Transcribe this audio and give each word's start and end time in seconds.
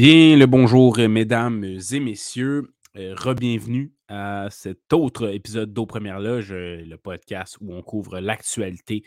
Bien, 0.00 0.34
le 0.34 0.46
bonjour, 0.46 0.98
euh, 0.98 1.08
mesdames 1.08 1.62
et 1.62 2.00
messieurs. 2.00 2.72
Euh, 2.96 3.14
Rebienvenue 3.14 3.92
à 4.08 4.48
cet 4.50 4.94
autre 4.94 5.28
épisode 5.28 5.74
d'Aux 5.74 5.84
Premières 5.84 6.20
Loges, 6.20 6.52
euh, 6.52 6.82
le 6.84 6.96
podcast 6.96 7.58
où 7.60 7.74
on 7.74 7.82
couvre 7.82 8.18
l'actualité 8.18 9.04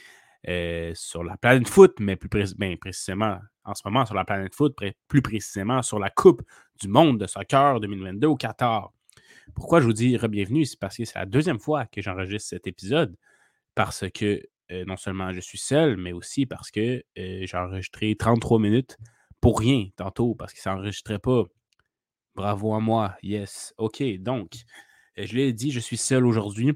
sur 0.95 1.23
la 1.23 1.37
planète 1.37 1.67
foot, 1.67 1.95
mais 1.99 2.15
plus 2.15 2.55
ben, 2.55 2.77
précisément 2.77 3.39
en 3.63 3.73
ce 3.73 3.81
moment 3.85 4.05
sur 4.05 4.15
la 4.15 4.25
planète 4.25 4.53
foot, 4.55 4.77
plus 5.07 5.21
précisément 5.21 5.81
sur 5.81 5.99
la 5.99 6.09
Coupe 6.09 6.41
du 6.81 6.87
monde 6.87 7.19
de 7.19 7.27
soccer 7.27 7.79
2022 7.79 8.27
au 8.27 8.35
Qatar. 8.35 8.91
Pourquoi 9.55 9.79
je 9.79 9.85
vous 9.85 9.93
dis 9.93 10.17
re-bienvenue? 10.17 10.65
C'est 10.65 10.79
parce 10.79 10.97
que 10.97 11.05
c'est 11.05 11.19
la 11.19 11.25
deuxième 11.25 11.59
fois 11.59 11.85
que 11.85 12.01
j'enregistre 12.01 12.49
cet 12.49 12.67
épisode, 12.67 13.15
parce 13.75 14.05
que 14.13 14.41
non 14.87 14.97
seulement 14.97 15.31
je 15.31 15.39
suis 15.39 15.57
seul, 15.57 15.97
mais 15.97 16.11
aussi 16.11 16.45
parce 16.45 16.71
que 16.71 17.03
j'ai 17.15 17.57
enregistré 17.57 18.15
33 18.15 18.59
minutes 18.59 18.97
pour 19.43 19.59
rien 19.59 19.89
tantôt 19.97 20.35
parce 20.35 20.53
qu'il 20.53 20.61
ne 20.61 20.75
s'enregistrait 20.75 21.19
pas. 21.19 21.43
Bravo 22.35 22.73
à 22.73 22.79
moi. 22.79 23.15
Yes. 23.21 23.73
OK. 23.77 24.01
Donc, 24.19 24.53
euh, 25.19 25.25
je 25.25 25.35
l'ai 25.35 25.51
dit, 25.51 25.71
je 25.71 25.81
suis 25.81 25.97
seul 25.97 26.25
aujourd'hui 26.25 26.71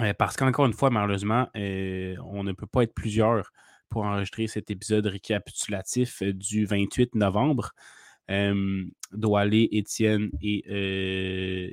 euh, 0.00 0.12
parce 0.14 0.36
qu'encore 0.36 0.66
une 0.66 0.72
fois, 0.72 0.90
malheureusement, 0.90 1.48
euh, 1.56 2.16
on 2.24 2.44
ne 2.44 2.52
peut 2.52 2.66
pas 2.66 2.82
être 2.82 2.94
plusieurs 2.94 3.52
pour 3.88 4.04
enregistrer 4.04 4.46
cet 4.46 4.70
épisode 4.70 5.06
récapitulatif 5.06 6.22
du 6.22 6.66
28 6.66 7.14
novembre. 7.14 7.72
Doualé, 9.12 9.68
Étienne 9.70 10.30
et, 10.42 10.58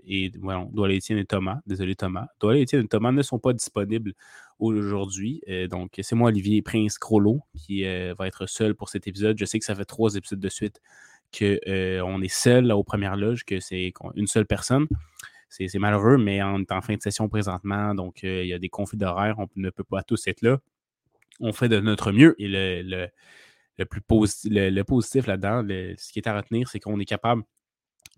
Étienne 0.06 1.18
et 1.18 1.26
Thomas, 1.26 1.60
désolé 1.66 1.96
Thomas, 1.96 2.28
Doualé, 2.40 2.62
Étienne 2.62 2.86
et 2.86 2.88
Thomas 2.88 3.12
ne 3.12 3.24
sont 3.24 3.40
pas 3.40 3.54
disponibles 3.54 4.14
aujourd'hui. 4.60 5.42
Euh, 5.50 5.68
donc, 5.68 6.00
c'est 6.02 6.16
moi, 6.16 6.30
Olivier 6.30 6.62
Prince 6.62 6.98
Crollo, 6.98 7.42
qui 7.58 7.86
euh, 7.86 8.14
va 8.18 8.28
être 8.28 8.48
seul 8.48 8.76
pour 8.76 8.90
cet 8.90 9.08
épisode. 9.08 9.38
Je 9.38 9.46
sais 9.46 9.60
que 9.60 9.66
ça 9.66 9.76
fait 9.76 9.86
trois 9.86 10.16
épisodes 10.16 10.40
de 10.40 10.50
suite 10.50 10.82
qu'on 11.38 11.58
euh, 11.68 12.22
est 12.22 12.34
seul 12.34 12.72
aux 12.72 12.84
premières 12.84 13.18
loges, 13.18 13.44
que 13.44 13.60
c'est 13.60 13.94
une 14.16 14.28
seule 14.28 14.46
personne. 14.46 14.88
C'est 15.56 15.80
malheureux, 15.80 16.18
mais 16.18 16.42
on 16.42 16.60
est 16.60 16.72
en 16.72 16.82
fin 16.82 16.96
de 16.96 17.02
session 17.02 17.30
présentement, 17.30 17.94
donc 17.94 18.24
il 18.24 18.46
y 18.46 18.54
a 18.54 18.60
des 18.60 18.70
conflits 18.70 18.98
d'horaire, 18.98 19.36
on 19.38 19.48
ne 19.56 19.70
peut 19.70 19.84
pas 19.84 20.02
tous 20.04 20.28
être 20.28 20.42
là. 20.42 20.58
On 21.40 21.54
fait 21.54 21.70
de 21.70 21.80
notre 21.80 22.12
mieux 22.12 22.36
et 22.40 22.48
le, 22.48 23.10
le, 23.78 23.86
plus 23.86 24.02
le, 24.46 24.82
positif 24.84 25.28
là-dedans, 25.28 25.64
ce 25.98 26.12
qui 26.12 26.20
est 26.20 26.28
à 26.28 26.36
retenir, 26.36 26.70
c'est 26.70 26.80
qu'on 26.80 27.00
est 27.00 27.06
capable 27.06 27.44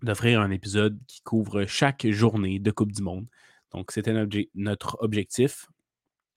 d'offrir 0.02 0.40
un 0.40 0.50
épisode 0.50 0.98
qui 1.06 1.20
couvre 1.22 1.66
chaque 1.66 2.06
journée 2.08 2.58
de 2.58 2.70
Coupe 2.70 2.92
du 2.92 3.02
Monde. 3.02 3.26
Donc, 3.72 3.92
c'était 3.92 4.14
notre 4.54 4.96
objectif 5.00 5.66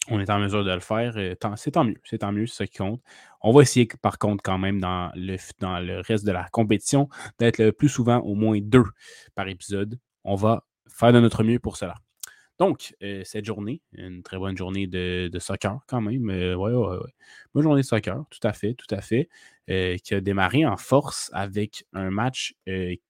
on 0.10 0.20
est 0.20 0.30
en 0.30 0.40
mesure 0.40 0.64
de 0.64 0.72
le 0.72 0.80
faire, 0.80 1.14
euh, 1.18 1.36
c'est 1.56 1.72
tant 1.72 1.84
mieux. 1.84 2.00
C'est 2.04 2.20
tant 2.20 2.32
mieux, 2.32 2.48
c'est 2.48 2.58
ça 2.58 2.68
qui 2.68 2.78
compte. 2.78 3.02
On 3.42 3.52
va 3.52 3.62
essayer, 3.62 3.88
par 4.02 4.18
contre, 4.18 4.42
quand 4.44 4.58
même, 4.58 4.80
dans 4.80 5.12
le, 5.16 5.38
dans 5.60 5.80
le 5.80 6.00
reste 6.00 6.26
de 6.26 6.32
la 6.32 6.48
compétition, 6.50 7.10
d'être 7.38 7.60
le 7.60 7.72
plus 7.72 7.90
souvent 7.90 8.18
au 8.20 8.36
moins 8.36 8.60
deux 8.62 8.86
par 9.36 9.48
épisode. 9.48 10.00
On 10.24 10.36
va 10.36 10.66
faire 10.94 11.14
de 11.14 11.20
notre 11.20 11.44
mieux 11.44 11.60
pour 11.60 11.78
cela. 11.78 11.96
Donc, 12.58 12.94
euh, 13.04 13.22
cette 13.24 13.46
journée, 13.46 13.82
une 13.94 14.22
très 14.22 14.38
bonne 14.38 14.58
journée 14.58 14.86
de, 14.86 15.30
soccer 15.40 15.80
quand 15.88 16.02
même. 16.02 16.30
Euh, 16.30 16.56
ouais, 16.56 16.74
ouais, 16.74 16.98
ouais. 16.98 17.14
Bonne 17.54 17.64
journée 17.64 17.82
de 17.82 17.86
soccer, 17.86 18.26
tout 18.30 18.46
à 18.46 18.52
fait, 18.52 18.74
tout 18.74 18.94
à 18.94 19.02
fait. 19.02 19.30
qui 19.68 20.14
a 20.14 20.22
démarré 20.22 20.66
en 20.66 20.78
force 20.78 21.30
avec 21.34 21.86
un 21.94 22.10
match 22.10 22.56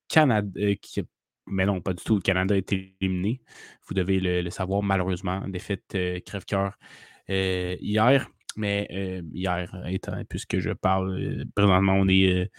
Canada, 0.08 0.75
qui 0.81 1.02
mais 1.49 1.65
non, 1.65 1.81
pas 1.81 1.93
du 1.93 2.04
tout. 2.04 2.15
Le 2.15 2.21
Canada 2.21 2.55
a 2.55 2.58
été 2.58 2.95
éliminé. 3.02 3.42
Vous 3.87 3.93
devez 3.93 4.20
le, 4.20 4.49
savoir, 4.49 4.83
malheureusement. 4.83 5.48
Défaite 5.48 5.83
euh, 5.95 6.20
crève-cœur 6.20 6.73
euh, 7.30 7.75
hier. 7.80 8.30
Mais 8.55 8.87
euh, 8.92 9.21
hier, 9.33 9.71
étant, 9.87 10.23
puisque 10.27 10.59
je 10.59 10.71
parle, 10.71 11.45
présentement, 11.55 11.93
on 11.93 12.08
est, 12.08 12.52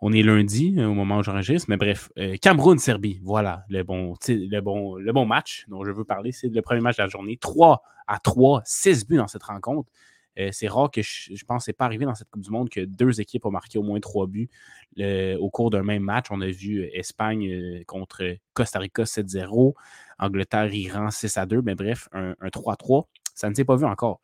on 0.00 0.12
est 0.12 0.22
lundi 0.22 0.76
au 0.82 0.94
moment 0.94 1.18
où 1.18 1.22
j'enregistre. 1.22 1.68
Mais 1.70 1.76
bref, 1.76 2.10
Cameroun-Serbie, 2.42 3.20
voilà 3.22 3.64
le 3.68 3.82
bon, 3.82 4.14
le, 4.28 4.60
bon, 4.60 4.96
le 4.96 5.12
bon 5.12 5.26
match 5.26 5.64
dont 5.68 5.84
je 5.84 5.90
veux 5.90 6.04
parler. 6.04 6.32
C'est 6.32 6.48
le 6.48 6.62
premier 6.62 6.80
match 6.80 6.96
de 6.96 7.02
la 7.02 7.08
journée. 7.08 7.38
3 7.38 7.82
à 8.06 8.18
3, 8.18 8.62
6 8.64 9.06
buts 9.06 9.16
dans 9.16 9.28
cette 9.28 9.44
rencontre. 9.44 9.90
Euh, 10.38 10.50
c'est 10.52 10.68
rare 10.68 10.90
que 10.90 11.00
je, 11.02 11.44
pense 11.46 11.66
que 11.66 11.72
pas 11.72 11.86
arrivé 11.86 12.04
dans 12.04 12.14
cette 12.14 12.28
Coupe 12.28 12.42
du 12.42 12.50
Monde 12.50 12.68
que 12.68 12.80
deux 12.80 13.20
équipes 13.20 13.46
ont 13.46 13.50
marqué 13.50 13.78
au 13.78 13.82
moins 13.82 14.00
trois 14.00 14.26
buts 14.26 14.50
au 14.98 15.50
cours 15.50 15.70
d'un 15.70 15.82
même 15.82 16.02
match. 16.02 16.26
On 16.30 16.40
a 16.40 16.48
vu 16.48 16.80
euh, 16.80 16.98
Espagne 16.98 17.48
euh, 17.50 17.84
contre 17.86 18.36
Costa 18.52 18.78
Rica 18.78 19.04
7-0, 19.04 19.74
Angleterre-Iran 20.18 21.08
6-2, 21.08 21.62
mais 21.62 21.74
bref, 21.74 22.08
un, 22.12 22.32
3-3. 22.42 23.06
Ça 23.34 23.50
ne 23.50 23.54
s'est 23.54 23.64
pas 23.64 23.76
vu 23.76 23.84
encore. 23.84 24.20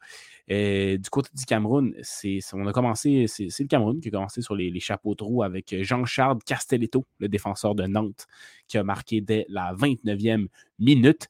Du 0.49 1.11
côté 1.11 1.31
du 1.35 1.45
Cameroun, 1.45 1.95
c'est, 2.03 2.41
on 2.53 2.67
a 2.67 2.73
commencé, 2.73 3.27
c'est, 3.27 3.49
le 3.59 3.67
Cameroun 3.67 4.01
qui 4.01 4.09
a 4.09 4.11
commencé 4.11 4.43
sur 4.43 4.55
les, 4.55 4.81
chapeaux 4.81 5.15
de 5.15 5.25
roue 5.25 5.43
avec 5.43 5.75
Jean-Charles 5.83 6.39
Castelletto, 6.45 7.05
le 7.19 7.29
défenseur 7.29 7.75
de 7.75 7.87
Nantes, 7.87 8.27
qui 8.69 8.79
a 8.79 8.85
marqué 8.85 9.21
dès 9.21 9.47
la 9.49 9.75
29e 9.75 10.49
minute. 10.79 11.29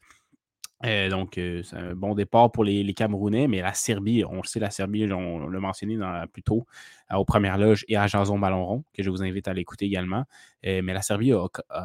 Euh, 0.85 1.09
donc, 1.09 1.39
euh, 1.39 1.63
c'est 1.63 1.77
un 1.77 1.95
bon 1.95 2.15
départ 2.15 2.51
pour 2.51 2.65
les, 2.65 2.93
Camerounais, 2.95 3.47
mais 3.47 3.61
la 3.61 3.73
Serbie, 3.73 4.25
on 4.25 4.37
le 4.37 4.47
sait, 4.47 4.61
la 4.61 4.71
Serbie, 4.71 5.11
on, 5.13 5.49
l'a 5.49 5.61
mentionné 5.61 5.97
plus 6.33 6.43
tôt 6.43 6.67
euh, 7.13 7.17
aux 7.17 7.25
premières 7.25 7.59
loges 7.59 7.85
et 7.89 7.97
à 7.97 8.07
Jason 8.07 8.39
Ballonron, 8.39 8.85
que 8.93 9.03
je 9.03 9.11
vous 9.11 9.23
invite 9.23 9.49
à 9.49 9.55
l'écouter 9.55 9.87
également. 9.87 10.25
mais 10.65 10.83
la 10.83 11.03
Serbie, 11.03 11.33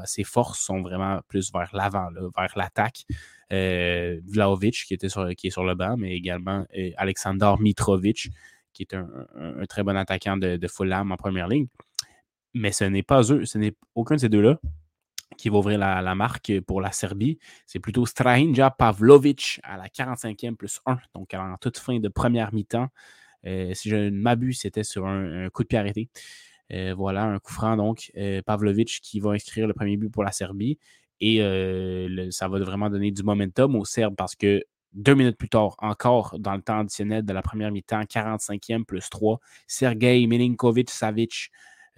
ses 0.05 0.23
forces 0.23 0.59
sont 0.59 0.81
vraiment 0.81 1.19
plus 1.27 1.51
vers 1.51 1.69
l'avant, 1.73 2.09
vers 2.35 2.53
l'attaque. 2.55 3.05
Vlaovic, 3.49 4.85
qui, 4.85 4.93
est 4.93 5.49
sur 5.49 5.63
le 5.63 5.75
banc, 5.75 5.95
mais 5.97 6.13
également 6.13 6.65
Alexander 6.97 7.53
Mitrovic, 7.59 8.29
qui 8.73 8.83
est 8.83 8.93
un, 8.93 9.65
très 9.67 9.83
bon 9.83 9.95
attaquant 9.95 10.37
de, 10.37 10.67
Fulham 10.67 11.11
en 11.11 11.17
première 11.17 11.47
ligne. 11.47 11.67
Mais 12.53 12.71
ce 12.71 12.83
n'est 12.83 13.03
pas 13.03 13.21
eux, 13.31 13.45
ce 13.45 13.57
n'est 13.57 13.75
aucun 13.95 14.15
de 14.15 14.21
ces 14.21 14.29
deux-là 14.29 14.59
qui 15.37 15.49
va 15.49 15.57
ouvrir 15.57 15.77
la, 15.79 16.15
marque 16.15 16.59
pour 16.61 16.81
la 16.81 16.91
Serbie. 16.91 17.37
C'est 17.65 17.79
plutôt 17.79 18.05
Strahinja 18.05 18.71
Pavlovic 18.71 19.59
à 19.63 19.77
la 19.77 19.87
45e 19.87 20.55
plus 20.55 20.79
1, 20.85 20.97
donc 21.13 21.33
en 21.33 21.55
toute 21.59 21.77
fin 21.77 21.99
de 21.99 22.07
première 22.07 22.53
mi-temps. 22.53 22.89
Euh, 23.45 23.73
si 23.73 23.89
je 23.89 23.95
ne 23.95 24.09
m'abuse, 24.09 24.59
c'était 24.61 24.83
sur 24.83 25.05
un, 25.05 25.49
coup 25.49 25.63
de 25.63 25.67
pied 25.67 25.77
arrêté. 25.77 26.09
Euh, 26.73 26.93
voilà, 26.95 27.23
un 27.23 27.39
coup 27.39 27.53
franc, 27.53 27.77
donc 27.77 28.11
euh, 28.17 28.41
Pavlovic 28.41 28.99
qui 29.01 29.19
va 29.19 29.31
inscrire 29.31 29.67
le 29.67 29.73
premier 29.73 29.95
but 29.95 30.09
pour 30.09 30.23
la 30.23 30.31
Serbie. 30.31 30.79
Et 31.19 31.39
ça 32.31 32.47
va 32.47 32.59
vraiment 32.59 32.89
donner 32.89 33.11
du 33.11 33.23
momentum 33.23 33.75
aux 33.75 33.85
Serbes 33.85 34.15
parce 34.15 34.35
que 34.35 34.61
deux 34.93 35.15
minutes 35.15 35.37
plus 35.37 35.49
tard, 35.49 35.75
encore 35.79 36.35
dans 36.39 36.55
le 36.55 36.61
temps 36.61 36.79
additionnel 36.79 37.23
de 37.25 37.33
la 37.33 37.41
première 37.41 37.71
mi-temps, 37.71 38.01
45e 38.01 38.83
plus 38.83 39.09
3, 39.09 39.39
Sergei 39.67 40.25
Milinkovic-Savic 40.27 41.51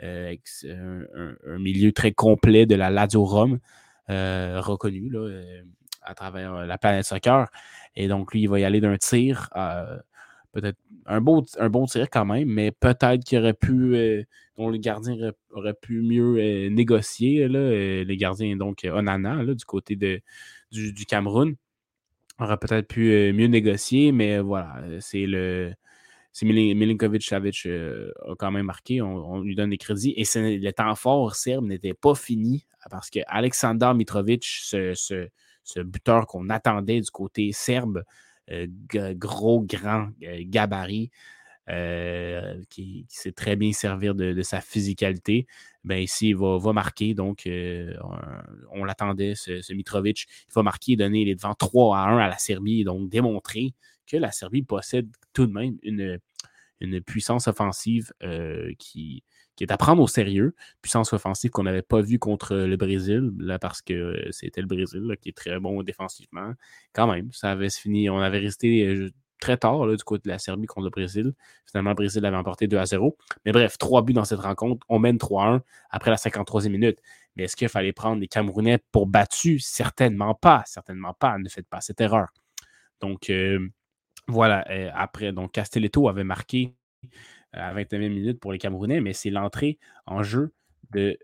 euh, 0.03 0.35
un, 1.46 1.58
milieu 1.58 1.91
très 1.91 2.12
complet 2.13 2.66
de 2.66 2.75
la 2.75 2.90
Lazio 2.90 3.25
Rome, 3.25 3.59
euh, 4.09 4.62
reconnu 4.62 5.12
euh, 5.13 5.62
à 6.02 6.13
travers 6.13 6.66
la 6.66 6.78
planète 6.78 7.06
soccer. 7.06 7.50
Et 7.96 8.08
donc, 8.08 8.31
lui, 8.34 8.41
il 8.41 8.50
va 8.50 8.59
y 8.59 8.63
aller 8.63 8.79
d'un 8.79 8.97
tir, 8.97 9.50
peut-être 10.52 10.78
un, 11.06 11.22
beau, 11.22 11.46
un 11.58 11.70
bon 11.70 11.86
tir 11.86 12.10
quand 12.10 12.26
même, 12.26 12.48
mais 12.50 12.72
peut-être 12.72 13.24
qu'il 13.24 13.40
aurait 13.40 13.54
pu, 13.54 14.26
dont 14.58 14.70
le 14.70 14.78
gardien 14.78 15.32
aurait, 15.52 15.74
pu 15.74 16.02
mieux 16.02 16.70
négocier. 16.70 17.48
Là, 17.48 18.04
les 18.04 18.18
gardiens, 18.18 18.56
donc 18.56 18.86
Onana, 18.86 19.44
là, 19.44 19.54
du 19.54 19.66
côté 19.66 19.96
de, 19.96 20.22
du, 20.72 20.94
du 20.94 21.06
Cameroun, 21.06 21.56
aurait 22.40 22.58
peut-être 22.58 22.88
pu 22.88 23.34
mieux 23.34 23.48
négocier, 23.48 24.12
mais 24.12 24.40
voilà, 24.40 24.82
c'est 25.00 25.26
le 25.26 25.74
c'est 26.32 26.46
Milinkovic-Savic 26.46 27.68
euh, 27.68 28.12
a 28.28 28.35
quand 28.35 28.52
même 28.52 28.66
marqué, 28.66 29.02
on, 29.02 29.41
lui 29.41 29.56
donne 29.56 29.72
des 29.72 29.78
crédits. 29.78 30.14
Et 30.16 30.23
le 30.35 30.72
temps 30.72 30.96
fort 30.96 31.35
serbe 31.35 31.66
n'était 31.66 31.94
pas 31.94 32.16
fini 32.16 32.66
parce 32.90 33.09
que 33.09 33.20
Alexander 33.28 33.91
Mitrovic, 33.96 34.44
ce, 34.44 35.28
buteur 35.82 36.28
qu'on 36.28 36.50
attendait 36.50 37.02
du 37.02 37.09
côté 37.12 37.52
serbe, 37.52 37.97
euh, 37.97 38.03
gros, 39.16 39.61
grand 39.61 40.09
euh, 40.23 40.41
gabarit, 40.41 41.11
qui, 42.69 43.05
sait 43.09 43.31
très 43.31 43.55
bien 43.55 43.72
servir 43.73 44.16
de, 44.16 44.41
sa 44.41 44.59
physicalité, 44.59 45.46
ben 45.84 46.01
ici, 46.01 46.29
il 46.29 46.35
va, 46.35 46.73
marquer. 46.73 47.13
Donc, 47.13 47.47
on, 48.72 48.84
l'attendait, 48.84 49.35
ce, 49.35 49.73
Mitrovic. 49.73 50.25
Il 50.47 50.53
va 50.53 50.63
marquer 50.63 50.93
et 50.93 50.96
donner 50.96 51.25
les 51.25 51.35
devants 51.35 51.53
3 51.53 51.97
à 51.97 52.09
1 52.09 52.17
à 52.17 52.28
la 52.28 52.37
Serbie, 52.40 52.84
donc 52.84 53.09
démontrer 53.09 53.75
que 54.09 54.17
la 54.17 54.31
Serbie 54.31 54.63
possède 54.63 55.07
tout 55.34 55.46
de 55.46 55.53
même 55.53 55.78
une, 55.84 56.19
puissance 57.01 57.47
offensive 57.47 58.11
euh, 58.23 58.73
qui, 58.79 59.23
qui, 59.59 59.64
est 59.64 59.72
à 59.72 59.78
prendre 59.78 60.02
au 60.02 60.08
sérieux. 60.08 60.56
Puissance 60.82 61.14
offensive 61.14 61.52
qu'on 61.52 61.64
n'avait 61.64 61.82
pas 61.82 62.02
vue 62.02 62.20
contre 62.20 62.56
le 62.56 62.78
Brésil, 62.78 63.32
là, 63.38 63.59
parce 63.59 63.82
que 63.82 64.28
c'était 64.32 64.61
le 64.61 64.67
Brésil 64.67 65.16
qui 65.22 65.29
est 65.29 65.38
très 65.38 65.59
bon 65.59 65.84
défensivement. 65.84 66.53
Quand 66.94 67.11
même, 67.11 67.32
ça 67.34 67.52
avait 67.52 67.70
fini. 67.70 68.09
On 68.09 68.20
avait 68.20 68.40
resté 68.40 69.11
très 69.40 69.58
tard 69.58 69.88
du 69.88 70.03
côté 70.03 70.23
de 70.26 70.29
la 70.29 70.40
Serbie 70.40 70.67
contre 70.67 70.85
le 70.85 70.90
Brésil. 70.91 71.34
Finalement, 71.66 71.91
le 71.91 71.96
Brésil 71.96 72.26
avait 72.26 72.38
emporté 72.38 72.67
2 72.67 72.78
à 72.78 72.85
0. 72.85 73.17
Mais 73.46 73.52
bref, 73.52 73.78
trois 73.78 74.02
buts 74.02 74.14
dans 74.14 74.26
cette 74.26 74.40
rencontre. 74.40 74.85
On 74.90 75.00
mène 75.00 75.17
3-1 75.17 75.61
après 75.90 76.11
la 76.11 76.17
53e 76.17 76.70
minute. 76.70 77.00
Mais 77.35 77.44
est-ce 77.44 77.56
qu'il 77.56 77.70
fallait 77.70 77.94
prendre 77.94 78.22
les 78.22 78.28
Camerounais 78.28 78.79
pour 78.91 79.08
battus? 79.08 79.66
Certainement 79.66 80.35
pas. 80.35 80.64
Certainement 80.66 81.14
pas. 81.14 81.38
Ne 81.38 81.50
faites 81.50 81.67
pas 81.67 81.82
cette 81.82 82.02
erreur. 82.02 82.28
Donc, 83.02 83.29
euh, 83.29 83.67
voilà. 84.28 84.66
Euh, 84.70 84.90
après, 84.94 85.32
donc 85.32 85.52
Castelletto 85.53 86.09
avait 86.09 86.23
marqué 86.23 86.76
à 87.53 87.73
29 87.73 87.99
minutes 88.01 88.40
pour 88.40 88.51
les 88.51 88.59
Camerounais, 88.59 89.01
mais 89.01 89.13
c'est 89.13 89.29
l'entrée 89.29 89.78
en 90.05 90.23
jeu 90.23 90.53
de 90.91 91.17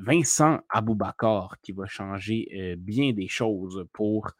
Vincent 0.00 0.60
Aboubakar 0.70 1.56
qui 1.62 1.72
va 1.72 1.86
changer 1.86 2.76
bien 2.78 3.12
des 3.12 3.28
choses 3.28 3.86
pour 3.92 4.30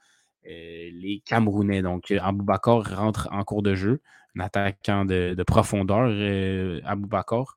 les 0.45 1.23
Camerounais. 1.25 1.83
Donc, 1.83 2.11
Aboubakar 2.11 2.97
rentre 2.97 3.29
en 3.33 3.45
cours 3.45 3.63
de 3.63 3.75
jeu, 3.75 4.01
un 4.37 4.41
attaquant 4.41 5.05
de, 5.05 5.43
profondeur, 5.47 6.09
Aboubakar, 6.85 7.57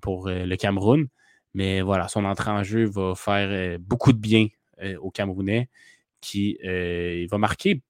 pour 0.00 0.28
le 0.28 0.56
Cameroun. 0.56 1.08
Mais 1.54 1.82
voilà, 1.82 2.08
son 2.08 2.24
entrée 2.24 2.50
en 2.50 2.62
jeu 2.62 2.84
va 2.86 3.14
faire 3.14 3.78
beaucoup 3.78 4.12
de 4.12 4.18
bien 4.18 4.48
aux 5.00 5.10
Camerounais 5.10 5.68
qui 6.22 6.56
va 7.30 7.36
marquer 7.36 7.82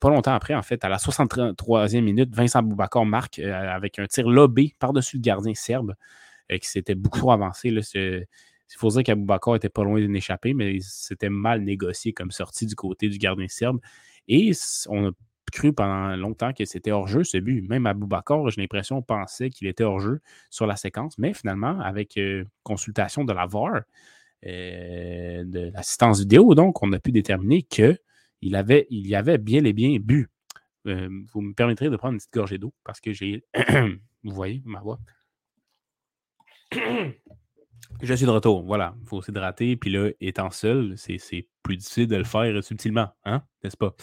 pas 0.00 0.08
longtemps 0.08 0.34
après, 0.34 0.54
en 0.54 0.62
fait, 0.62 0.84
à 0.84 0.88
la 0.88 0.96
63e 0.96 2.00
minute, 2.00 2.34
Vincent 2.34 2.58
Aboubakar 2.58 3.04
marque 3.04 3.38
avec 3.38 4.00
un 4.00 4.06
tir 4.06 4.28
lobé 4.28 4.74
par-dessus 4.80 5.18
le 5.18 5.22
gardien 5.22 5.54
serbe 5.54 5.94
qui 6.48 6.68
s'était 6.68 6.96
beaucoup 6.96 7.18
trop 7.20 7.32
avancé. 7.32 7.68
Il 7.68 8.78
faut 8.78 8.88
dire 8.88 9.02
qu'Aboubacar 9.02 9.56
était 9.56 9.68
pas 9.68 9.84
loin 9.84 10.00
d'une 10.00 10.16
échappée, 10.16 10.54
mais 10.54 10.78
c'était 10.80 11.28
mal 11.28 11.62
négocié 11.62 12.12
comme 12.12 12.30
sortie 12.30 12.66
du 12.66 12.74
côté 12.74 13.08
du 13.08 13.18
gardien 13.18 13.48
serbe. 13.48 13.78
Et 14.26 14.52
on 14.88 15.08
a 15.08 15.10
cru 15.52 15.72
pendant 15.72 16.16
longtemps 16.16 16.52
que 16.52 16.64
c'était 16.64 16.90
hors-jeu 16.90 17.24
ce 17.24 17.38
but. 17.38 17.68
Même 17.68 17.86
Aboubacar, 17.86 18.48
j'ai 18.50 18.60
l'impression, 18.60 19.02
pensait 19.02 19.50
qu'il 19.50 19.68
était 19.68 19.84
hors-jeu 19.84 20.20
sur 20.50 20.66
la 20.66 20.76
séquence. 20.76 21.18
Mais 21.18 21.34
finalement, 21.34 21.78
avec 21.80 22.16
euh, 22.16 22.44
consultation 22.62 23.24
de 23.24 23.32
la 23.32 23.46
VAR, 23.46 23.82
euh, 24.46 25.44
de 25.44 25.70
l'assistance 25.72 26.20
vidéo, 26.20 26.54
donc, 26.54 26.82
on 26.82 26.92
a 26.92 26.98
pu 26.98 27.12
déterminer 27.12 27.62
qu'il 27.62 27.98
avait, 28.54 28.86
il 28.90 29.06
y 29.06 29.14
avait 29.14 29.38
bien 29.38 29.64
et 29.64 29.72
bien 29.72 29.98
but. 29.98 30.28
Euh, 30.86 31.08
vous 31.32 31.40
me 31.40 31.54
permettrez 31.54 31.88
de 31.88 31.96
prendre 31.96 32.12
une 32.12 32.18
petite 32.18 32.34
gorgée 32.34 32.58
d'eau 32.58 32.74
parce 32.84 33.00
que 33.00 33.12
j'ai. 33.12 33.44
vous 34.22 34.34
voyez 34.34 34.62
ma 34.64 34.80
voix. 34.80 34.98
Je 38.02 38.14
suis 38.14 38.26
de 38.26 38.30
retour. 38.30 38.62
Voilà. 38.64 38.94
Il 39.00 39.06
faut 39.06 39.22
s'hydrater. 39.22 39.76
Puis 39.76 39.90
là, 39.90 40.10
étant 40.20 40.50
seul, 40.50 40.94
c'est 40.96 41.48
plus 41.62 41.76
difficile 41.76 42.08
de 42.08 42.16
le 42.16 42.24
faire 42.24 42.62
subtilement, 42.62 43.08
hein? 43.24 43.42
N'est-ce 43.62 43.76
pas? 43.76 43.94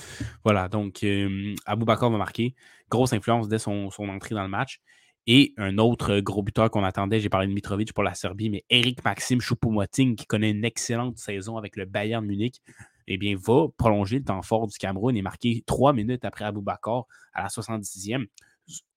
Voilà. 0.43 0.67
Donc, 0.69 1.03
euh, 1.03 1.55
Bakar 1.77 2.09
va 2.09 2.17
marquer. 2.17 2.55
Grosse 2.89 3.13
influence 3.13 3.47
dès 3.47 3.59
son, 3.59 3.89
entrée 3.99 4.35
dans 4.35 4.43
le 4.43 4.49
match. 4.49 4.81
Et 5.27 5.53
un 5.57 5.77
autre 5.77 6.19
gros 6.19 6.41
buteur 6.41 6.71
qu'on 6.71 6.83
attendait, 6.83 7.19
j'ai 7.19 7.29
parlé 7.29 7.47
de 7.47 7.53
Mitrovic 7.53 7.93
pour 7.93 8.03
la 8.03 8.13
Serbie, 8.15 8.49
mais 8.49 8.65
Eric 8.69 9.03
Maxime 9.03 9.39
Choupo-Moting, 9.39 10.15
qui 10.15 10.25
connaît 10.25 10.51
une 10.51 10.65
excellente 10.65 11.17
saison 11.17 11.57
avec 11.57 11.75
le 11.75 11.85
Bayern 11.85 12.25
Munich, 12.25 12.61
eh 13.07 13.17
bien, 13.17 13.35
va 13.37 13.67
prolonger 13.77 14.19
le 14.19 14.25
temps 14.25 14.41
fort 14.41 14.67
du 14.67 14.77
Cameroun 14.77 15.15
et 15.15 15.21
marquer 15.21 15.63
trois 15.67 15.93
minutes 15.93 16.25
après 16.25 16.51
Bakar 16.51 17.05
à 17.33 17.43
la 17.43 17.49
70e 17.49 18.25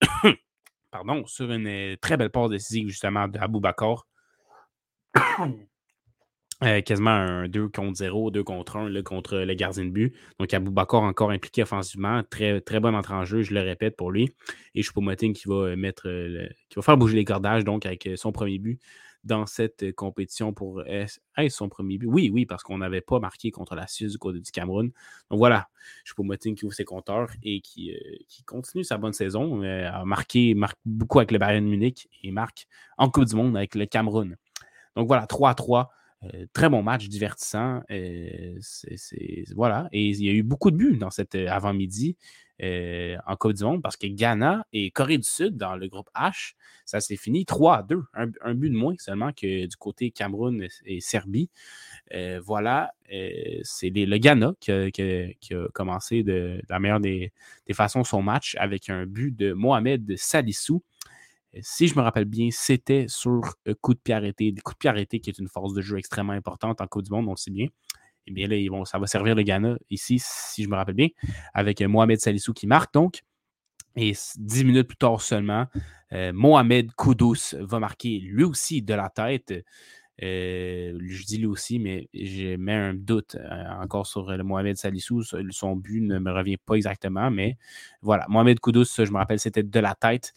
pardon, 0.90 1.26
sur 1.26 1.50
une 1.50 1.66
euh, 1.66 1.96
très 2.00 2.16
belle 2.16 2.30
passe 2.30 2.50
décisive, 2.50 2.88
justement, 2.88 3.26
de 3.26 3.58
Bakar. 3.58 4.06
Euh, 6.62 6.80
quasiment 6.82 7.10
un 7.10 7.48
2 7.48 7.68
contre 7.68 7.96
0, 7.96 8.30
2 8.30 8.44
contre 8.44 8.76
1 8.76 9.02
contre 9.02 9.38
le 9.38 9.54
gardien 9.54 9.84
de 9.84 9.90
but. 9.90 10.14
Donc, 10.38 10.54
Bakar 10.54 11.02
encore 11.02 11.30
impliqué 11.30 11.62
offensivement. 11.62 12.22
Très, 12.30 12.60
très 12.60 12.80
bon 12.80 12.94
entrée 12.94 13.14
en 13.14 13.24
jeu, 13.24 13.42
je 13.42 13.52
le 13.52 13.60
répète 13.60 13.96
pour 13.96 14.12
lui. 14.12 14.30
Et 14.74 14.82
Choupo-Moting 14.82 15.32
qui 15.34 15.48
va 15.48 15.54
euh, 15.54 15.76
mettre 15.76 16.08
qui 16.68 16.76
va 16.76 16.82
faire 16.82 16.96
bouger 16.96 17.16
les 17.16 17.24
cordages 17.24 17.64
donc 17.64 17.86
avec 17.86 18.08
son 18.16 18.30
premier 18.32 18.58
but 18.58 18.80
dans 19.24 19.46
cette 19.46 19.92
compétition 19.94 20.52
pour 20.52 20.82
son 21.48 21.68
premier 21.68 21.98
but. 21.98 22.06
Oui, 22.06 22.30
oui, 22.32 22.46
parce 22.46 22.62
qu'on 22.62 22.78
n'avait 22.78 23.00
pas 23.00 23.18
marqué 23.18 23.50
contre 23.50 23.74
la 23.74 23.86
Suisse 23.86 24.12
du 24.12 24.18
côté 24.18 24.40
du 24.40 24.50
Cameroun. 24.50 24.92
Donc 25.30 25.38
voilà, 25.38 25.68
Choupo-Moting 26.04 26.54
qui 26.54 26.64
ouvre 26.64 26.74
ses 26.74 26.84
compteurs 26.84 27.30
et 27.42 27.60
qui, 27.60 27.92
euh, 27.92 27.98
continue 28.46 28.84
sa 28.84 28.98
bonne 28.98 29.12
saison. 29.12 29.62
Euh, 29.62 29.90
a 29.90 30.04
marqué 30.04 30.54
marque 30.54 30.78
beaucoup 30.84 31.18
avec 31.18 31.32
le 31.32 31.38
Bayern 31.38 31.64
Munich 31.64 32.08
et 32.22 32.30
marque 32.30 32.66
en 32.98 33.10
Coupe 33.10 33.24
du 33.24 33.34
Monde 33.34 33.56
avec 33.56 33.74
le 33.74 33.86
Cameroun. 33.86 34.36
Donc 34.96 35.08
voilà, 35.08 35.26
3 35.26 35.54
3. 35.54 35.90
Euh, 36.32 36.46
très 36.52 36.68
bon 36.68 36.82
match, 36.82 37.08
divertissant. 37.08 37.82
voilà. 39.54 39.88
Et 39.92 40.06
il 40.06 40.24
y 40.24 40.28
a 40.28 40.32
eu 40.32 40.42
beaucoup 40.42 40.70
de 40.70 40.76
buts 40.76 40.96
dans 40.96 41.10
cet 41.10 41.34
avant-midi. 41.34 42.16
Euh, 42.62 43.16
en 43.26 43.34
Coupe 43.34 43.54
du 43.54 43.64
Monde 43.64 43.82
parce 43.82 43.96
que 43.96 44.06
Ghana 44.06 44.64
et 44.72 44.92
Corée 44.92 45.18
du 45.18 45.28
Sud, 45.28 45.56
dans 45.56 45.74
le 45.74 45.88
groupe 45.88 46.08
H, 46.14 46.54
ça 46.84 47.00
s'est 47.00 47.16
fini 47.16 47.44
3 47.44 47.78
à 47.78 47.82
2. 47.82 48.00
Un, 48.14 48.54
but 48.54 48.70
de 48.70 48.76
moins 48.76 48.94
seulement 48.98 49.32
que 49.32 49.66
du 49.66 49.76
côté 49.76 50.12
Cameroun 50.12 50.64
et 50.86 51.00
Serbie. 51.00 51.50
Euh, 52.14 52.40
voilà, 52.44 52.92
euh, 53.12 53.58
c'est 53.64 53.90
le 53.90 54.18
Ghana 54.18 54.54
qui 54.60 54.70
a, 54.70 55.68
commencé 55.72 56.22
de, 56.22 56.60
la 56.68 56.78
meilleure 56.78 57.00
des, 57.00 57.32
façons 57.72 58.04
son 58.04 58.22
match 58.22 58.54
avec 58.60 58.88
un 58.88 59.04
but 59.04 59.34
de 59.36 59.52
Mohamed 59.52 60.14
Salissou. 60.16 60.80
Si 61.60 61.88
je 61.88 61.96
me 61.96 62.02
rappelle 62.02 62.24
bien, 62.24 62.48
c'était 62.50 63.06
sur 63.08 63.40
coup 63.80 63.94
de 63.94 64.00
pied 64.00 64.14
arrêté. 64.14 64.54
Coup 64.64 64.72
de 64.72 64.78
pied 64.78 65.20
qui 65.20 65.30
est 65.30 65.38
une 65.38 65.48
force 65.48 65.72
de 65.74 65.82
jeu 65.82 65.98
extrêmement 65.98 66.32
importante 66.32 66.80
en 66.80 66.86
Coupe 66.86 67.04
du 67.04 67.10
Monde, 67.10 67.26
on 67.28 67.32
le 67.32 67.36
sait 67.36 67.50
bien 67.50 67.68
eh 68.26 68.32
bien 68.32 68.48
là, 68.48 68.84
ça 68.84 68.98
va 68.98 69.06
servir 69.06 69.34
le 69.34 69.42
Ghana 69.42 69.76
ici, 69.90 70.18
si 70.20 70.64
je 70.64 70.68
me 70.68 70.76
rappelle 70.76 70.94
bien, 70.94 71.08
avec 71.52 71.80
euh, 71.80 71.88
Mohamed 71.88 72.20
Salissou 72.20 72.52
qui 72.52 72.66
marque 72.66 72.92
donc. 72.94 73.22
Et 73.96 74.12
dix 74.36 74.64
minutes 74.64 74.88
plus 74.88 74.96
tard 74.96 75.20
seulement, 75.20 75.66
euh, 76.12 76.32
Mohamed 76.32 76.92
Koudous 76.94 77.54
va 77.60 77.78
marquer 77.78 78.18
lui 78.18 78.42
aussi 78.42 78.82
de 78.82 78.94
la 78.94 79.08
tête. 79.08 79.54
Euh, 80.22 80.98
je 81.06 81.24
dis 81.24 81.38
lui 81.38 81.46
aussi, 81.46 81.78
mais 81.78 82.08
je 82.12 82.56
mets 82.56 82.74
un 82.74 82.94
doute 82.94 83.36
encore 83.80 84.06
sur 84.06 84.30
le 84.30 84.42
Mohamed 84.42 84.76
Salissou. 84.76 85.22
Son 85.22 85.76
but 85.76 86.00
ne 86.00 86.18
me 86.18 86.32
revient 86.32 86.56
pas 86.56 86.74
exactement, 86.74 87.30
mais 87.30 87.56
voilà. 88.02 88.26
Mohamed 88.28 88.58
Koudous, 88.58 88.84
je 88.84 89.10
me 89.12 89.18
rappelle, 89.18 89.38
c'était 89.38 89.62
de 89.62 89.80
la 89.80 89.94
tête. 89.94 90.32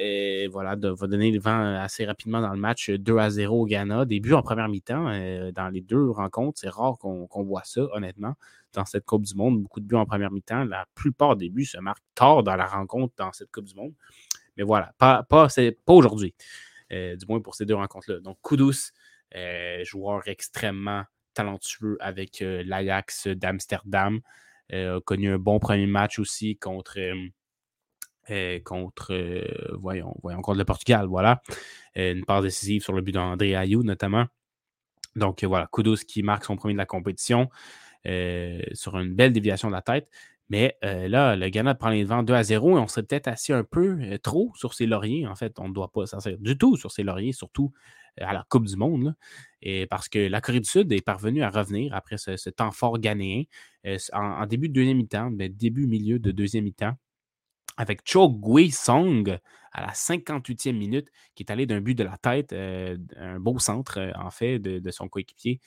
Et 0.00 0.46
voilà, 0.46 0.76
va 0.76 1.06
donner 1.08 1.32
le 1.32 1.40
vent 1.40 1.74
assez 1.74 2.04
rapidement 2.04 2.40
dans 2.40 2.52
le 2.52 2.58
match 2.58 2.88
2 2.88 3.18
à 3.18 3.30
0 3.30 3.62
au 3.62 3.66
Ghana. 3.66 4.04
Début 4.04 4.32
en 4.32 4.42
première 4.42 4.68
mi-temps 4.68 5.08
euh, 5.08 5.50
dans 5.50 5.68
les 5.70 5.80
deux 5.80 6.10
rencontres. 6.10 6.60
C'est 6.60 6.68
rare 6.68 6.96
qu'on 6.98 7.42
voit 7.42 7.64
ça, 7.64 7.80
honnêtement, 7.92 8.34
dans 8.74 8.84
cette 8.84 9.04
Coupe 9.04 9.24
du 9.24 9.34
Monde. 9.34 9.60
Beaucoup 9.60 9.80
de 9.80 9.86
buts 9.86 9.96
en 9.96 10.06
première 10.06 10.30
mi-temps. 10.30 10.62
La 10.66 10.86
plupart 10.94 11.34
des 11.34 11.48
buts 11.48 11.64
se 11.64 11.78
marquent 11.78 12.04
tard 12.14 12.44
dans 12.44 12.54
la 12.54 12.66
rencontre 12.66 13.12
dans 13.16 13.32
cette 13.32 13.50
Coupe 13.50 13.64
du 13.64 13.74
Monde. 13.74 13.92
Mais 14.56 14.62
voilà, 14.62 14.92
pas, 14.98 15.24
pas, 15.24 15.48
aujourd'hui. 15.88 16.32
Euh, 16.92 17.16
du 17.16 17.26
moins 17.26 17.40
pour 17.40 17.56
ces 17.56 17.66
deux 17.66 17.74
rencontres-là. 17.74 18.20
Donc, 18.20 18.38
Kudus, 18.40 18.92
euh, 19.34 19.82
joueur 19.84 20.22
extrêmement 20.26 21.02
talentueux 21.34 21.96
avec 21.98 22.38
l'Ajax 22.40 23.26
d'Amsterdam. 23.26 24.20
a 24.72 25.00
connu 25.04 25.32
un 25.32 25.38
bon 25.38 25.58
premier 25.58 25.86
match 25.86 26.20
aussi 26.20 26.56
contre 26.56 26.98
euh, 28.30 28.60
contre, 28.60 29.12
euh, 29.12 29.42
voyons, 29.78 30.14
voyons, 30.22 30.42
contre 30.42 30.58
le 30.58 30.64
Portugal, 30.64 31.06
voilà. 31.06 31.42
Euh, 31.96 32.14
une 32.14 32.24
part 32.24 32.42
décisive 32.42 32.82
sur 32.82 32.92
le 32.92 33.02
but 33.02 33.12
d'André 33.12 33.54
Ayou, 33.54 33.82
notamment. 33.82 34.26
Donc, 35.16 35.42
voilà, 35.44 35.68
Kudus 35.72 36.04
qui 36.06 36.22
marque 36.22 36.44
son 36.44 36.56
premier 36.56 36.74
de 36.74 36.78
la 36.78 36.86
compétition 36.86 37.48
sur 38.72 38.98
une 38.98 39.14
belle 39.14 39.32
déviation 39.32 39.68
de 39.68 39.74
la 39.74 39.82
tête. 39.82 40.08
Mais 40.48 40.78
là, 40.82 41.36
le 41.36 41.48
Ghana 41.50 41.74
prend 41.74 41.90
les 41.90 42.04
devants 42.04 42.22
2 42.22 42.32
à 42.32 42.42
0 42.42 42.78
et 42.78 42.80
on 42.80 42.86
serait 42.86 43.02
peut-être 43.02 43.28
assis 43.28 43.52
un 43.52 43.64
peu 43.64 44.18
trop 44.22 44.52
sur 44.54 44.72
ses 44.72 44.86
lauriers. 44.86 45.26
En 45.26 45.34
fait, 45.34 45.58
on 45.58 45.68
ne 45.68 45.74
doit 45.74 45.90
pas 45.92 46.06
s'asseoir 46.06 46.36
du 46.38 46.56
tout 46.56 46.76
sur 46.76 46.90
ses 46.90 47.02
lauriers, 47.02 47.32
surtout 47.32 47.72
à 48.18 48.32
la 48.32 48.44
Coupe 48.48 48.66
du 48.66 48.76
Monde. 48.76 49.14
et 49.60 49.86
parce 49.86 50.08
que 50.08 50.18
la 50.18 50.40
Corée 50.40 50.60
du 50.60 50.68
Sud 50.68 50.90
est 50.92 51.04
parvenue 51.04 51.42
à 51.42 51.50
revenir 51.50 51.94
après 51.94 52.16
ce, 52.16 52.50
temps 52.50 52.70
fort 52.70 52.98
ghanéen 52.98 53.42
en, 54.12 54.46
début 54.46 54.68
de 54.68 54.74
deuxième 54.74 54.96
mi-temps, 54.96 55.30
ben, 55.30 55.52
début, 55.52 55.86
milieu 55.86 56.18
de 56.18 56.30
deuxième 56.30 56.64
mi-temps 56.64 56.96
avec 57.78 58.00
Cho 58.04 58.28
Gui 58.28 58.70
Song 58.70 59.38
à 59.72 59.80
la 59.80 59.92
58e 59.92 60.76
minute, 60.76 61.08
qui 61.34 61.44
est 61.44 61.52
allé 61.52 61.64
d'un 61.64 61.80
but 61.80 61.94
de 61.94 62.04
la 62.04 62.18
tête, 62.18 62.52
euh, 62.52 62.98
un 63.16 63.38
beau 63.38 63.58
centre, 63.58 63.98
euh, 63.98 64.12
en 64.16 64.30
fait, 64.30 64.58
de, 64.58 64.90
son 64.90 65.08
coéquipier 65.08 65.60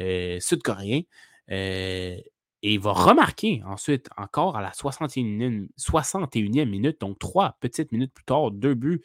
euh, 0.00 0.40
sud-coréen. 0.40 1.02
et 1.48 2.24
il 2.62 2.80
va 2.80 2.92
remarquer 2.92 3.62
ensuite, 3.66 4.08
encore 4.16 4.56
à 4.56 4.62
la 4.62 4.70
61e, 4.70 5.68
61e 5.78 6.64
minute, 6.64 7.00
donc 7.00 7.18
trois 7.18 7.56
petites 7.60 7.92
minutes 7.92 8.12
plus 8.12 8.24
tard, 8.24 8.50
deux 8.50 8.74
buts 8.74 9.02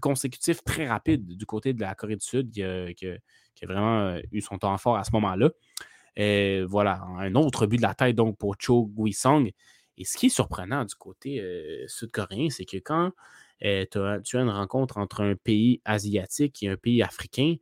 consécutifs 0.00 0.62
très 0.62 0.86
rapides 0.86 1.26
du 1.26 1.46
côté 1.46 1.72
de 1.72 1.80
la 1.80 1.94
Corée 1.94 2.16
du 2.16 2.24
Sud, 2.24 2.50
qui 2.50 2.62
a, 2.62 3.16
vraiment 3.62 4.18
eu 4.30 4.42
son 4.42 4.58
temps 4.58 4.76
fort 4.76 4.96
à 4.96 5.04
ce 5.04 5.10
moment-là. 5.12 5.50
voilà, 6.66 7.02
un 7.18 7.34
autre 7.34 7.66
but 7.66 7.78
de 7.78 7.82
la 7.82 7.94
tête 7.94 8.14
donc 8.14 8.36
pour 8.36 8.56
Cho 8.58 8.86
Gui-song. 8.86 9.50
Et 9.98 10.04
ce 10.04 10.16
qui 10.16 10.26
est 10.26 10.30
surprenant 10.30 10.84
du 10.84 10.94
côté 10.94 11.42
sud-coréen, 11.88 12.50
c'est 12.50 12.64
que 12.64 12.78
quand 12.78 13.12
tu 13.60 13.98
as 13.98 14.40
une 14.40 14.50
rencontre 14.50 14.98
entre 14.98 15.22
un 15.22 15.34
pays 15.34 15.80
asiatique 15.84 16.62
et 16.62 16.68
un 16.68 16.76
pays 16.76 17.02
africain, 17.02 17.56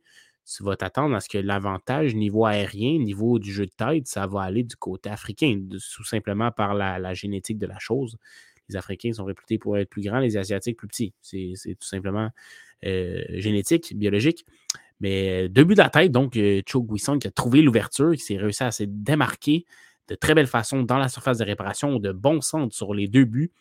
tu 0.45 0.63
vas 0.63 0.75
t'attendre 0.75 1.15
à 1.15 1.21
ce 1.21 1.29
que 1.29 1.37
l'avantage 1.37 2.13
niveau 2.13 2.45
aérien, 2.45 2.99
niveau 2.99 3.39
du 3.39 3.51
jeu 3.51 3.65
de 3.65 3.71
tête, 3.71 4.07
ça 4.07 4.27
va 4.27 4.41
aller 4.41 4.63
du 4.63 4.75
côté 4.75 5.09
africain, 5.09 5.59
tout 5.69 6.03
simplement 6.03 6.51
par 6.51 6.75
la, 6.75 7.13
génétique 7.13 7.57
de 7.57 7.65
la 7.65 7.79
chose. 7.79 8.17
Les 8.69 8.75
Africains 8.75 9.13
sont 9.13 9.25
réputés 9.25 9.57
pour 9.57 9.77
être 9.77 9.89
plus 9.89 10.01
grands, 10.01 10.19
les 10.19 10.37
Asiatiques 10.37 10.77
plus 10.77 10.87
petits. 10.87 11.13
C'est 11.21 11.53
tout 11.79 11.87
simplement 11.87 12.29
génétique, 12.83 13.97
biologique. 13.97 14.45
Mais 15.01 15.49
deux 15.49 15.65
buts 15.65 15.73
de 15.73 15.79
la 15.79 15.89
tête, 15.89 16.11
donc 16.11 16.39
Cho 16.67 16.81
Guisson 16.81 17.19
qui 17.19 17.27
a 17.27 17.31
trouvé 17.31 17.61
l'ouverture, 17.61 18.13
qui 18.13 18.21
s'est 18.21 18.37
réussi 18.37 18.63
à 18.63 18.71
se 18.71 18.83
démarquer 18.83 19.65
de 20.07 20.15
très 20.15 20.33
belle 20.35 20.47
façon 20.47 20.83
dans 20.83 20.97
la 20.97 21.09
surface 21.09 21.37
de 21.39 21.45
réparation, 21.45 21.99
de 21.99 22.11
bon 22.11 22.41
centre 22.41 22.75
sur 22.75 22.93
les 22.93 23.07
deux 23.07 23.25
buts. 23.25 23.51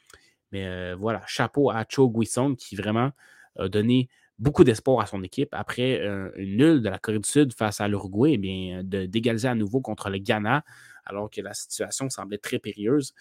Mais 0.52 0.94
voilà, 0.94 1.22
chapeau 1.26 1.70
à 1.70 1.84
Cho 1.88 2.08
Guisson 2.08 2.54
qui 2.54 2.76
vraiment 2.76 3.10
a 3.58 3.68
donné 3.68 4.08
beaucoup 4.38 4.64
d'espoir 4.64 5.00
à 5.00 5.06
son 5.06 5.22
équipe 5.22 5.50
après 5.52 6.00
une 6.36 6.56
nulle 6.56 6.82
de 6.82 6.88
la 6.88 6.98
Corée 6.98 7.18
du 7.18 7.28
Sud 7.28 7.52
face 7.54 7.80
à 7.80 7.88
l'Uruguay, 7.88 8.32
eh 8.34 8.38
bien 8.38 8.82
d'égaliser 8.82 9.48
à 9.48 9.54
nouveau 9.54 9.80
contre 9.80 10.10
le 10.10 10.18
Ghana, 10.18 10.64
alors 11.04 11.30
que 11.30 11.40
la 11.40 11.54
situation 11.54 12.10
semblait 12.10 12.38
très 12.38 12.58
périlleuse. 12.58 13.14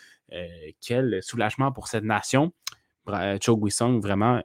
quel 0.81 1.21
soulagement 1.21 1.71
pour 1.71 1.87
cette 1.87 2.03
nation. 2.03 2.53
Cho 3.41 3.57
Guisong, 3.57 3.99
vraiment 3.99 4.41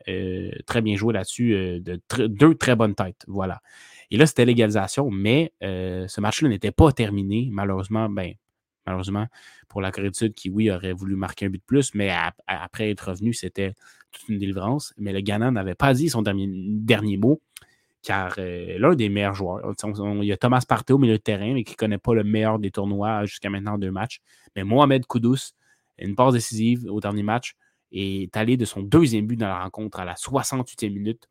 très 0.66 0.82
bien 0.82 0.97
joué 0.97 1.14
là-dessus, 1.14 1.80
de 1.80 2.00
deux 2.26 2.54
très 2.54 2.76
bonnes 2.76 2.94
têtes. 2.94 3.25
Voilà. 3.26 3.61
Et 4.11 4.16
là, 4.16 4.26
c'était 4.26 4.44
l'égalisation, 4.44 5.11
mais 5.11 5.52
ce 5.61 6.20
match-là 6.20 6.49
n'était 6.49 6.73
pas 6.73 6.92
terminé. 6.92 7.49
Malheureusement, 7.52 8.08
ben, 8.08 8.35
malheureusement, 8.88 9.26
pour 9.68 9.80
la 9.80 9.92
Corée 9.92 10.11
du 10.11 10.16
Sud, 10.16 10.35
qui, 10.35 10.49
oui, 10.50 10.71
aurait 10.71 10.92
voulu 10.92 11.14
marquer 11.14 11.47
un 11.47 11.50
but 11.50 11.59
de 11.59 11.64
plus, 11.64 11.95
mais 11.95 12.11
après 12.47 12.90
être 12.90 13.11
revenu, 13.11 13.35
c'était 13.35 13.75
toute 14.11 14.28
une 14.28 14.38
délivrance. 14.38 14.95
Mais 14.97 15.12
le 15.12 15.21
Ghana 15.21 15.50
n'avait 15.50 15.75
pas 15.75 15.92
dit 15.92 16.09
son 16.09 16.23
dernier, 16.23 17.16
mot, 17.18 17.40
car 18.02 18.35
euh, 18.38 18.78
l'un 18.78 18.95
des 18.95 19.09
meilleurs 19.09 19.35
joueurs, 19.35 19.61
il 20.23 20.25
y 20.25 20.33
a 20.33 20.37
Thomas 20.37 20.64
Partey 20.66 20.92
au 20.92 20.99
milieu 20.99 21.18
de 21.18 21.23
terrain, 21.23 21.52
mais 21.52 21.64
qui 21.64 21.73
ne 21.73 21.76
connaît 21.76 21.99
pas 21.99 22.14
le 22.14 22.25
meilleur 22.25 22.59
des 22.59 22.71
tournois 22.71 23.26
jusqu'à 23.26 23.50
maintenant 23.50 23.76
deux 23.76 23.90
matchs. 23.90 24.21
Mais 24.57 24.64
Mohamed 24.64 25.04
Koudous, 25.07 25.52
une 25.99 26.14
passe 26.14 26.33
décisive 26.33 26.87
au 26.90 27.00
dernier 27.00 27.23
match, 27.23 27.54
est 27.92 28.37
allé 28.37 28.57
de 28.57 28.64
son 28.64 28.83
deuxième 28.83 29.26
but 29.26 29.37
dans 29.37 29.49
la 29.49 29.62
rencontre 29.62 30.00
à 30.00 30.04
la 30.04 30.14
68e 30.14 30.92
minute. 30.92 31.28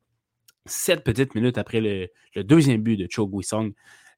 Sept 0.65 1.03
petites 1.03 1.33
minutes 1.33 1.57
après 1.57 1.81
le, 1.81 2.43
deuxième 2.43 2.81
but 2.81 2.97
de 2.97 3.07
Cho 3.09 3.27
Guisong. 3.27 3.73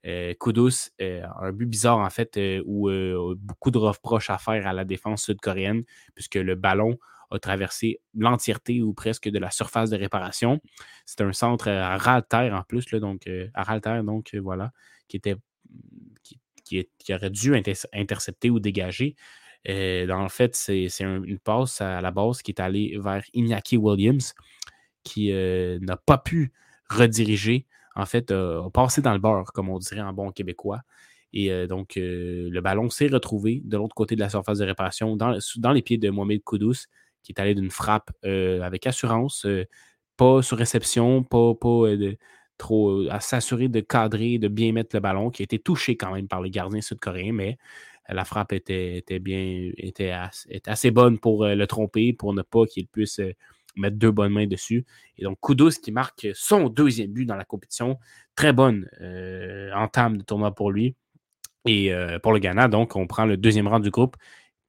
Euh, 0.05 0.33
Kudus, 0.39 0.91
euh, 1.01 1.23
un 1.41 1.51
but 1.51 1.65
bizarre 1.65 1.97
en 1.97 2.09
fait, 2.09 2.37
euh, 2.37 2.63
où 2.65 2.89
beaucoup 3.35 3.71
de 3.71 3.77
reproches 3.77 4.29
à 4.29 4.37
faire 4.37 4.65
à 4.65 4.73
la 4.73 4.85
défense 4.85 5.23
sud-coréenne, 5.23 5.83
puisque 6.15 6.35
le 6.35 6.55
ballon 6.55 6.97
a 7.31 7.39
traversé 7.39 7.99
l'entièreté 8.15 8.81
ou 8.81 8.93
presque 8.93 9.29
de 9.29 9.37
la 9.37 9.51
surface 9.51 9.89
de 9.89 9.97
réparation. 9.97 10.61
C'est 11.05 11.21
un 11.21 11.33
centre 11.33 11.69
à 11.69 11.97
ras 11.97 12.21
terre 12.21 12.55
en 12.55 12.63
plus, 12.63 12.91
là, 12.91 12.99
donc 12.99 13.29
à 13.53 13.63
ras 13.63 13.79
terre, 13.81 14.03
donc 14.03 14.33
voilà, 14.35 14.71
qui 15.07 15.17
était 15.17 15.35
qui, 16.63 16.87
aurait 17.13 17.29
dû 17.29 17.55
intercepter 17.93 18.49
ou 18.49 18.59
dégager. 18.59 19.15
dans 19.65 20.23
le 20.23 20.29
fait, 20.29 20.55
c'est 20.55 20.87
une 21.01 21.39
passe 21.39 21.81
à 21.81 22.01
la 22.01 22.11
base 22.11 22.41
qui 22.41 22.51
est 22.51 22.61
allée 22.61 22.97
vers 22.99 23.23
Iñaki 23.33 23.77
Williams, 23.77 24.33
qui 25.03 25.31
n'a 25.31 25.97
pas 25.97 26.17
pu 26.17 26.51
rediriger 26.89 27.67
en 27.95 28.05
fait, 28.05 28.31
a 28.31 28.69
passé 28.73 29.01
dans 29.01 29.13
le 29.13 29.19
beurre, 29.19 29.51
comme 29.53 29.69
on 29.69 29.79
dirait 29.79 30.01
en 30.01 30.13
bon 30.13 30.31
québécois. 30.31 30.81
Et 31.33 31.51
euh, 31.51 31.67
donc, 31.67 31.97
euh, 31.97 32.49
le 32.49 32.61
ballon 32.61 32.89
s'est 32.89 33.07
retrouvé 33.07 33.61
de 33.63 33.77
l'autre 33.77 33.95
côté 33.95 34.15
de 34.15 34.19
la 34.21 34.29
surface 34.29 34.59
de 34.59 34.65
réparation, 34.65 35.15
dans, 35.15 35.31
les 35.71 35.81
pieds 35.81 35.97
de 35.97 36.09
Mohamed 36.09 36.43
Koudous, 36.43 36.85
qui 37.23 37.31
est 37.31 37.39
allé 37.39 37.53
d'une 37.55 37.71
frappe 37.71 38.11
euh, 38.25 38.61
avec 38.61 38.87
assurance, 38.87 39.45
pas 40.17 40.41
sur 40.41 40.57
réception, 40.57 41.23
pas, 41.23 41.53
trop 42.57 43.07
à 43.09 43.19
s'assurer 43.21 43.69
de 43.69 43.79
cadrer, 43.79 44.37
de 44.37 44.47
bien 44.49 44.73
mettre 44.73 44.95
le 44.95 44.99
ballon, 44.99 45.29
qui 45.29 45.43
a 45.43 45.45
été 45.45 45.59
touché 45.59 45.95
quand 45.95 46.13
même 46.13 46.27
par 46.27 46.41
les 46.41 46.49
gardiens 46.49 46.81
sud-coréens, 46.81 47.33
mais 47.33 47.57
la 48.09 48.25
frappe 48.25 48.53
était, 48.53 49.03
bien, 49.21 49.71
était, 49.77 50.13
assez 50.65 50.91
bonne 50.91 51.19
pour 51.19 51.45
le 51.45 51.67
tromper, 51.67 52.11
pour 52.11 52.33
ne 52.33 52.41
pas 52.41 52.65
qu'il 52.65 52.87
puisse 52.87 53.21
mettre 53.75 53.97
deux 53.97 54.11
bonnes 54.11 54.33
mains 54.33 54.47
dessus. 54.47 54.85
Et 55.17 55.23
donc, 55.23 55.37
Kudus 55.41 55.79
qui 55.81 55.91
marque 55.91 56.27
son 56.33 56.69
deuxième 56.69 57.11
but 57.11 57.25
dans 57.25 57.35
la 57.35 57.45
compétition. 57.45 57.97
Très 58.35 58.53
bonne 58.53 58.89
euh, 59.01 59.71
entame 59.73 60.17
de 60.17 60.23
tournoi 60.23 60.53
pour 60.53 60.71
lui. 60.71 60.95
Et 61.65 61.93
euh, 61.93 62.19
pour 62.19 62.33
le 62.33 62.39
Ghana, 62.39 62.67
donc, 62.67 62.95
on 62.95 63.07
prend 63.07 63.25
le 63.25 63.37
deuxième 63.37 63.67
rang 63.67 63.79
du 63.79 63.89
groupe. 63.89 64.15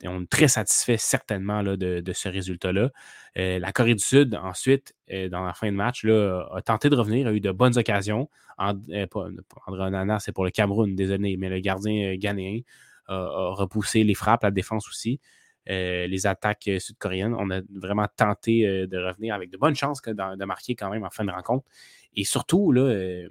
Et 0.03 0.09
on 0.09 0.23
est 0.23 0.31
très 0.31 0.49
satisfait 0.49 0.97
certainement 0.97 1.63
de, 1.63 2.03
ce 2.13 2.29
résultat-là. 2.29 2.91
Euh, 3.39 3.59
la 3.59 3.73
Corée 3.73 3.95
du 3.95 4.03
Sud, 4.03 4.35
ensuite, 4.43 4.95
dans 5.31 5.45
la 5.45 5.53
fin 5.53 5.71
de 5.71 5.77
match, 5.77 6.05
là, 6.05 6.49
a 6.55 6.63
tenté 6.63 6.89
de 6.89 6.97
revenir, 6.97 7.27
a 7.27 7.33
eu 7.33 7.41
de 7.41 7.53
bonnes 7.53 7.77
occasions. 7.77 8.31
André 8.57 9.07
Onana, 9.69 10.19
c'est 10.19 10.33
pour 10.33 10.45
le 10.45 10.51
Cameroun, 10.51 10.95
désolé, 10.95 11.37
mais 11.37 11.51
le 11.51 11.61
gardien 11.61 12.15
ghanéen 12.17 12.61
a 13.09 13.51
repoussé 13.55 14.05
les 14.05 14.15
frappes, 14.15 14.43
la 14.43 14.51
défense 14.51 14.89
aussi. 14.89 15.21
Euh, 15.69 16.07
les 16.07 16.27
attaques 16.27 16.69
euh, 16.69 16.79
sud-coréennes. 16.79 17.35
On 17.35 17.51
a 17.51 17.61
vraiment 17.75 18.07
tenté 18.17 18.67
euh, 18.67 18.87
de 18.87 18.97
revenir 18.97 19.35
avec 19.35 19.51
de 19.51 19.59
bonnes 19.59 19.75
chances 19.75 20.01
de, 20.01 20.45
marquer 20.45 20.75
quand 20.75 20.91
même 20.91 21.05
en 21.05 21.11
fin 21.11 21.25
de 21.25 21.31
rencontre. 21.31 21.67
Et 22.17 22.25
surtout, 22.25 22.73
là, 22.73 23.29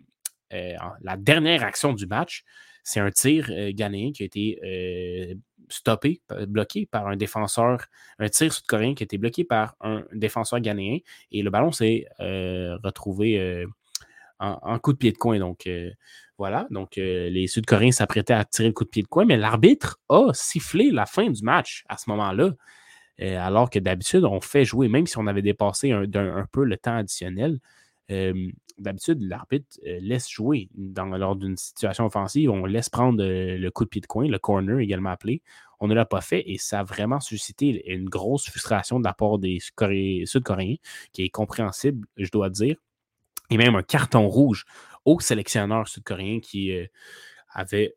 la 0.52 1.18
dernière 1.18 1.64
action 1.64 1.94
du 1.94 2.06
match, 2.06 2.44
c'est 2.84 3.00
un 3.00 3.12
tir 3.12 3.52
ghanéen 3.74 4.12
qui 4.12 4.24
a 4.24 4.26
été 4.26 5.38
stoppé, 5.68 6.22
bloqué 6.48 6.86
par 6.86 7.08
un 7.08 7.18
défenseur, 7.18 7.86
un 8.20 8.30
tir 8.30 8.54
sud-coréen 8.54 8.96
qui 8.96 9.04
a 9.04 9.06
été 9.06 9.18
bloqué 9.18 9.44
par 9.44 9.76
un 9.82 10.06
défenseur 10.14 10.62
ghanéen. 10.62 11.00
Et 11.32 11.42
le 11.42 11.50
ballon 11.50 11.74
s'est 11.74 12.06
retrouvé 12.20 13.66
en, 14.40 14.80
coup 14.80 14.94
de 14.94 14.98
pied 14.98 15.12
de 15.12 15.18
coin. 15.18 15.40
Donc, 15.40 15.68
voilà, 16.40 16.68
donc 16.72 16.98
euh, 16.98 17.30
les 17.30 17.48
Sud-Coréens 17.48 17.92
s'apprêtaient 17.92 18.34
à 18.34 18.46
tirer 18.46 18.70
le 18.70 18.74
coup 18.74 18.86
de 18.86 18.90
pied 18.90 19.04
de 19.04 19.10
coin, 19.10 19.26
mais 19.26 19.36
l'arbitre 19.36 20.00
a 20.08 20.30
sifflé 20.34 20.90
la 20.90 21.06
fin 21.06 21.30
du 21.30 21.44
match 21.44 21.84
à 21.90 21.98
ce 21.98 22.10
moment-là. 22.12 22.54
Euh, 23.22 23.38
alors 23.42 23.70
que 23.70 23.78
d'habitude, 23.78 24.24
on 24.24 24.40
fait 24.40 24.64
jouer, 24.64 24.88
même 24.88 25.06
si 25.06 25.18
on 25.18 25.28
avait 25.28 25.42
dépassé 25.42 25.92
un, 25.92 26.06
peu 26.50 26.64
le 26.64 26.78
temps 26.78 26.96
additionnel. 26.96 27.60
Euh, 28.10 28.50
d'habitude, 28.78 29.22
l'arbitre 29.22 29.78
laisse 29.84 30.30
jouer 30.30 30.70
dans, 30.76 31.08
lors 31.08 31.36
d'une 31.36 31.58
situation 31.58 32.06
offensive. 32.06 32.50
On 32.50 32.66
laisse 32.66 32.88
prendre 32.88 33.22
le 33.22 33.70
coup 33.70 33.84
de 33.84 33.90
pied 33.90 34.00
de 34.00 34.08
coin, 34.08 34.26
le 34.26 34.40
corner 34.40 34.80
également 34.80 35.10
appelé. 35.10 35.42
On 35.82 35.90
ne 35.90 35.94
l'a 35.94 36.06
pas 36.06 36.22
fait 36.22 36.50
et 36.50 36.58
ça 36.58 36.80
a 36.80 36.84
vraiment 36.84 37.20
suscité 37.20 37.84
une 37.94 38.08
grosse 38.08 38.50
frustration 38.50 39.02
de 39.02 39.04
la 39.04 39.14
part 39.14 39.40
des 39.40 39.60
Sud-Coréens, 39.60 40.76
qui 41.12 41.24
est 41.24 41.30
compréhensible, 41.30 42.08
je 42.16 42.32
dois 42.32 42.50
dire. 42.50 42.78
Et 43.50 43.58
même 43.58 43.76
un 43.76 43.84
carton 43.84 44.28
rouge 44.28 44.64
au 45.06 45.20
sélectionneur 45.20 45.88
sud-coréen 45.88 46.40
qui 46.40 46.72
euh, 46.72 46.86
avait 47.54 47.96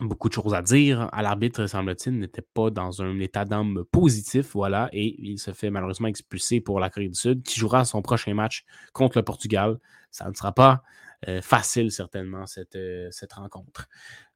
beaucoup 0.00 0.28
de 0.28 0.34
choses 0.34 0.54
à 0.54 0.62
dire. 0.62 1.08
À 1.12 1.22
l'arbitre, 1.22 1.66
semble-t-il, 1.66 2.18
n'était 2.18 2.42
pas 2.42 2.70
dans 2.70 3.02
un 3.02 3.18
état 3.20 3.44
d'âme 3.44 3.84
positif, 3.90 4.52
voilà, 4.52 4.88
et 4.92 5.16
il 5.18 5.38
se 5.38 5.52
fait 5.52 5.70
malheureusement 5.70 6.08
expulser 6.08 6.60
pour 6.60 6.80
la 6.80 6.90
Corée 6.90 7.08
du 7.08 7.14
Sud, 7.14 7.42
qui 7.42 7.58
jouera 7.58 7.84
son 7.84 8.02
prochain 8.02 8.34
match 8.34 8.64
contre 8.92 9.18
le 9.18 9.24
Portugal. 9.24 9.78
Ça 10.10 10.28
ne 10.28 10.34
sera 10.34 10.52
pas 10.52 10.82
euh, 11.28 11.40
facile, 11.40 11.90
certainement, 11.90 12.46
cette, 12.46 12.76
euh, 12.76 13.08
cette 13.10 13.32
rencontre. 13.32 13.88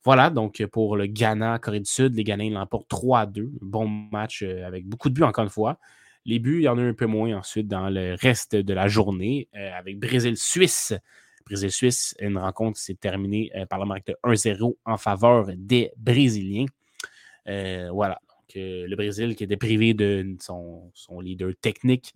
Voilà, 0.02 0.30
donc 0.30 0.64
pour 0.72 0.96
le 0.96 1.06
Ghana, 1.06 1.58
Corée 1.58 1.80
du 1.80 1.90
Sud, 1.90 2.14
les 2.14 2.24
Ghanéens 2.24 2.58
l'emportent 2.58 2.88
3 2.88 3.20
à 3.20 3.26
2. 3.26 3.50
Bon 3.60 3.86
match 3.86 4.42
avec 4.42 4.86
beaucoup 4.86 5.10
de 5.10 5.14
buts, 5.14 5.24
encore 5.24 5.44
une 5.44 5.50
fois. 5.50 5.78
Les 6.24 6.38
buts, 6.38 6.60
il 6.60 6.64
y 6.64 6.68
en 6.68 6.78
a 6.78 6.82
un 6.82 6.94
peu 6.94 7.06
moins 7.06 7.36
ensuite 7.36 7.68
dans 7.68 7.90
le 7.90 8.14
reste 8.18 8.56
de 8.56 8.74
la 8.74 8.88
journée, 8.88 9.48
avec 9.52 9.98
Brésil-Suisse 9.98 10.94
Brésil-Suisse, 11.46 12.14
une 12.20 12.38
rencontre 12.38 12.78
s'est 12.78 12.94
terminée 12.94 13.50
euh, 13.56 13.66
par 13.66 13.78
la 13.78 13.86
marque 13.86 14.06
de 14.06 14.16
1-0 14.24 14.76
en 14.84 14.96
faveur 14.96 15.48
des 15.56 15.92
Brésiliens. 15.96 16.66
Euh, 17.48 17.90
voilà. 17.92 18.20
Euh, 18.56 18.86
le 18.86 18.96
Brésil 18.96 19.36
qui 19.36 19.44
était 19.44 19.56
privé 19.56 19.94
de 19.94 20.36
son, 20.40 20.90
leader 21.20 21.52
technique, 21.60 22.14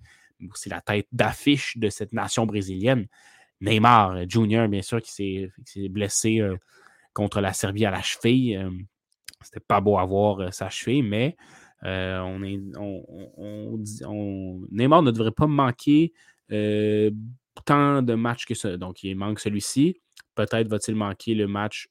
aussi 0.50 0.68
la 0.68 0.80
tête 0.80 1.06
d'affiche 1.12 1.76
de 1.78 1.88
cette 1.88 2.12
nation 2.12 2.44
brésilienne. 2.44 3.06
Neymar 3.60 4.28
Junior, 4.28 4.68
bien 4.68 4.82
sûr, 4.82 5.00
qui 5.00 5.12
s'est 5.12 5.88
blessé 5.88 6.42
contre 7.12 7.40
la 7.40 7.52
Serbie 7.52 7.86
à 7.86 7.92
la 7.92 8.02
cheville. 8.02 8.68
C'était 9.40 9.60
pas 9.60 9.80
beau 9.80 9.96
à 9.96 10.04
voir 10.04 10.52
sa 10.52 10.68
cheville, 10.70 11.04
mais 11.04 11.36
Neymar 11.82 12.26
ne 15.02 15.10
devrait 15.12 15.30
pas 15.30 15.46
manquer 15.46 16.12
tant 17.64 18.02
de 18.02 18.14
matchs 18.14 18.46
que 18.46 18.54
ça. 18.54 18.76
Donc, 18.76 19.02
il 19.02 19.16
manque 19.16 19.40
celui-ci. 19.40 20.00
Peut-être 20.34 20.68
va-t-il 20.68 20.96
manquer 20.96 21.34
le 21.34 21.46
match 21.46 21.88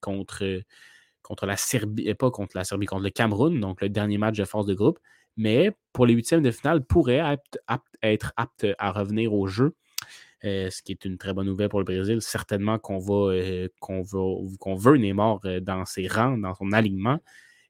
contre, 0.00 0.62
contre 1.22 1.46
la 1.46 1.56
Serbie, 1.56 2.08
euh, 2.08 2.14
pas 2.14 2.30
contre 2.30 2.56
la 2.56 2.64
Serbie, 2.64 2.86
contre 2.86 3.04
le 3.04 3.10
Cameroun, 3.10 3.58
donc 3.58 3.80
le 3.80 3.88
dernier 3.88 4.18
match 4.18 4.36
de 4.36 4.44
force 4.44 4.66
de 4.66 4.74
groupe. 4.74 4.98
Mais 5.36 5.72
pour 5.92 6.04
les 6.04 6.14
huitièmes 6.14 6.42
de 6.42 6.50
finale, 6.50 6.84
pourrait 6.84 7.22
être 8.02 8.32
apte, 8.36 8.66
à 8.78 8.92
revenir 8.92 9.32
au 9.32 9.46
jeu. 9.46 9.74
Euh, 10.44 10.70
ce 10.70 10.82
qui 10.82 10.90
est 10.90 11.04
une 11.04 11.18
très 11.18 11.32
bonne 11.32 11.46
nouvelle 11.46 11.68
pour 11.68 11.78
le 11.78 11.84
Brésil. 11.84 12.20
Certainement 12.20 12.76
qu'on 12.78 12.98
va, 12.98 13.32
euh, 13.32 13.68
qu'on 13.80 14.02
qu'on 14.58 14.74
veut 14.74 14.96
Neymar 14.96 15.38
dans 15.62 15.84
ses 15.84 16.08
rangs, 16.08 16.36
dans 16.36 16.54
son 16.54 16.72
alignement. 16.72 17.20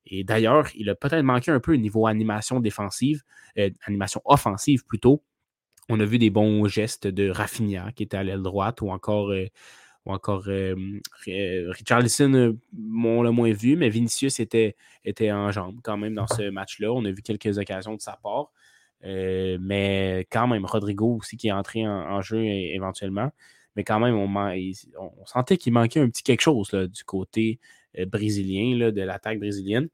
Et 0.06 0.24
d'ailleurs, 0.24 0.66
il 0.74 0.88
a 0.88 0.94
peut-être 0.94 1.22
manqué 1.22 1.50
un 1.50 1.60
peu 1.60 1.74
au 1.74 1.76
niveau 1.76 2.06
animation 2.06 2.60
défensive, 2.60 3.22
animation 3.86 4.22
offensive 4.24 4.84
plutôt, 4.84 5.22
on 5.88 6.00
a 6.00 6.04
vu 6.04 6.18
des 6.18 6.30
bons 6.30 6.66
gestes 6.66 7.06
de 7.06 7.30
Rafinha 7.30 7.92
qui 7.92 8.04
était 8.04 8.16
à 8.16 8.22
l'aile 8.22 8.42
droite 8.42 8.80
ou 8.82 8.90
encore, 8.90 9.30
euh, 9.30 9.46
ou 10.06 10.12
encore 10.12 10.44
Richarlison, 11.26 12.56
on 12.94 13.22
l'a 13.22 13.30
moins 13.30 13.52
vu, 13.52 13.76
mais 13.76 13.88
Vinicius 13.88 14.40
était, 14.40 14.76
était 15.04 15.30
en 15.32 15.50
jambe 15.50 15.80
quand 15.82 15.96
même 15.96 16.14
dans 16.14 16.26
ce 16.26 16.50
match-là. 16.50 16.92
On 16.92 17.04
a 17.04 17.10
vu 17.10 17.22
quelques 17.22 17.58
occasions 17.58 17.94
de 17.94 18.00
sa 18.00 18.18
part. 18.22 18.50
mais 19.04 20.26
quand 20.30 20.48
même, 20.48 20.64
Rodrigo 20.64 21.18
aussi 21.20 21.36
qui 21.36 21.48
est 21.48 21.52
entré 21.52 21.86
en, 21.86 22.20
jeu 22.20 22.42
éventuellement. 22.44 23.30
Mais 23.76 23.84
quand 23.84 24.00
même, 24.00 24.16
on, 24.16 25.26
sentait 25.26 25.56
qu'il 25.56 25.72
manquait 25.72 26.00
un 26.00 26.08
petit 26.08 26.22
quelque 26.22 26.42
chose 26.42 26.70
du 26.70 27.04
côté 27.04 27.60
brésilien, 28.06 28.90
de 28.90 29.02
l'attaque 29.02 29.38
brésilienne. 29.38 29.88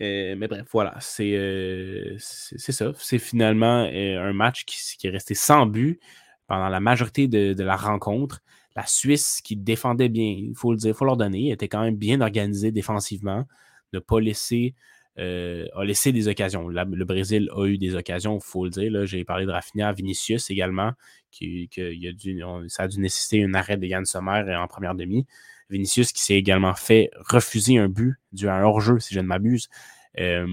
Euh, 0.00 0.36
mais 0.36 0.46
bref, 0.46 0.66
voilà, 0.70 0.94
c'est 1.00 1.34
euh, 1.34 2.16
ça. 2.18 2.92
C'est 2.98 3.18
finalement 3.18 3.88
euh, 3.92 4.20
un 4.20 4.32
match 4.32 4.64
qui, 4.64 5.06
est 5.06 5.10
resté 5.10 5.34
sans 5.34 5.66
but 5.66 6.00
pendant 6.46 6.68
la 6.68 6.80
majorité 6.80 7.26
de, 7.28 7.62
la 7.62 7.76
rencontre. 7.76 8.40
La 8.76 8.86
Suisse 8.86 9.40
qui 9.42 9.56
défendait 9.56 10.08
bien, 10.08 10.24
il 10.38 10.54
faut 10.54 10.70
le 10.70 10.78
dire, 10.78 10.90
il 10.90 10.94
faut 10.94 11.04
leur 11.04 11.16
donner, 11.16 11.50
était 11.50 11.68
quand 11.68 11.82
même 11.82 11.96
bien 11.96 12.20
organisée 12.20 12.70
défensivement, 12.70 13.44
ne 13.92 13.98
pas 13.98 14.20
laisser, 14.20 14.74
a 15.16 15.84
laissé 15.84 16.12
des 16.12 16.28
occasions. 16.28 16.68
le 16.68 17.04
Brésil 17.04 17.50
a 17.56 17.66
eu 17.66 17.76
des 17.76 17.96
occasions, 17.96 18.38
il 18.38 18.44
faut 18.44 18.64
le 18.64 18.70
dire. 18.70 19.04
J'ai 19.04 19.24
parlé 19.24 19.46
de 19.46 19.50
Rafinha, 19.50 19.92
Vinicius 19.92 20.48
également, 20.50 20.92
qui, 21.32 21.68
a 21.76 22.12
dû, 22.12 22.40
ça 22.68 22.84
a 22.84 22.88
dû 22.88 23.00
nécessiter 23.00 23.42
un 23.42 23.54
arrêt 23.54 23.76
de 23.76 23.86
Yann 23.86 24.04
Sommer 24.04 24.44
en 24.56 24.68
première 24.68 24.94
demi. 24.94 25.26
Vinicius 25.70 26.12
qui 26.12 26.22
s'est 26.22 26.34
également 26.34 26.74
fait 26.74 27.10
refuser 27.14 27.78
un 27.78 27.88
but 27.88 28.16
dû 28.32 28.48
à 28.48 28.54
un 28.54 28.62
hors-jeu, 28.62 28.98
si 28.98 29.14
je 29.14 29.20
ne 29.20 29.26
m'abuse, 29.26 29.68
euh, 30.18 30.46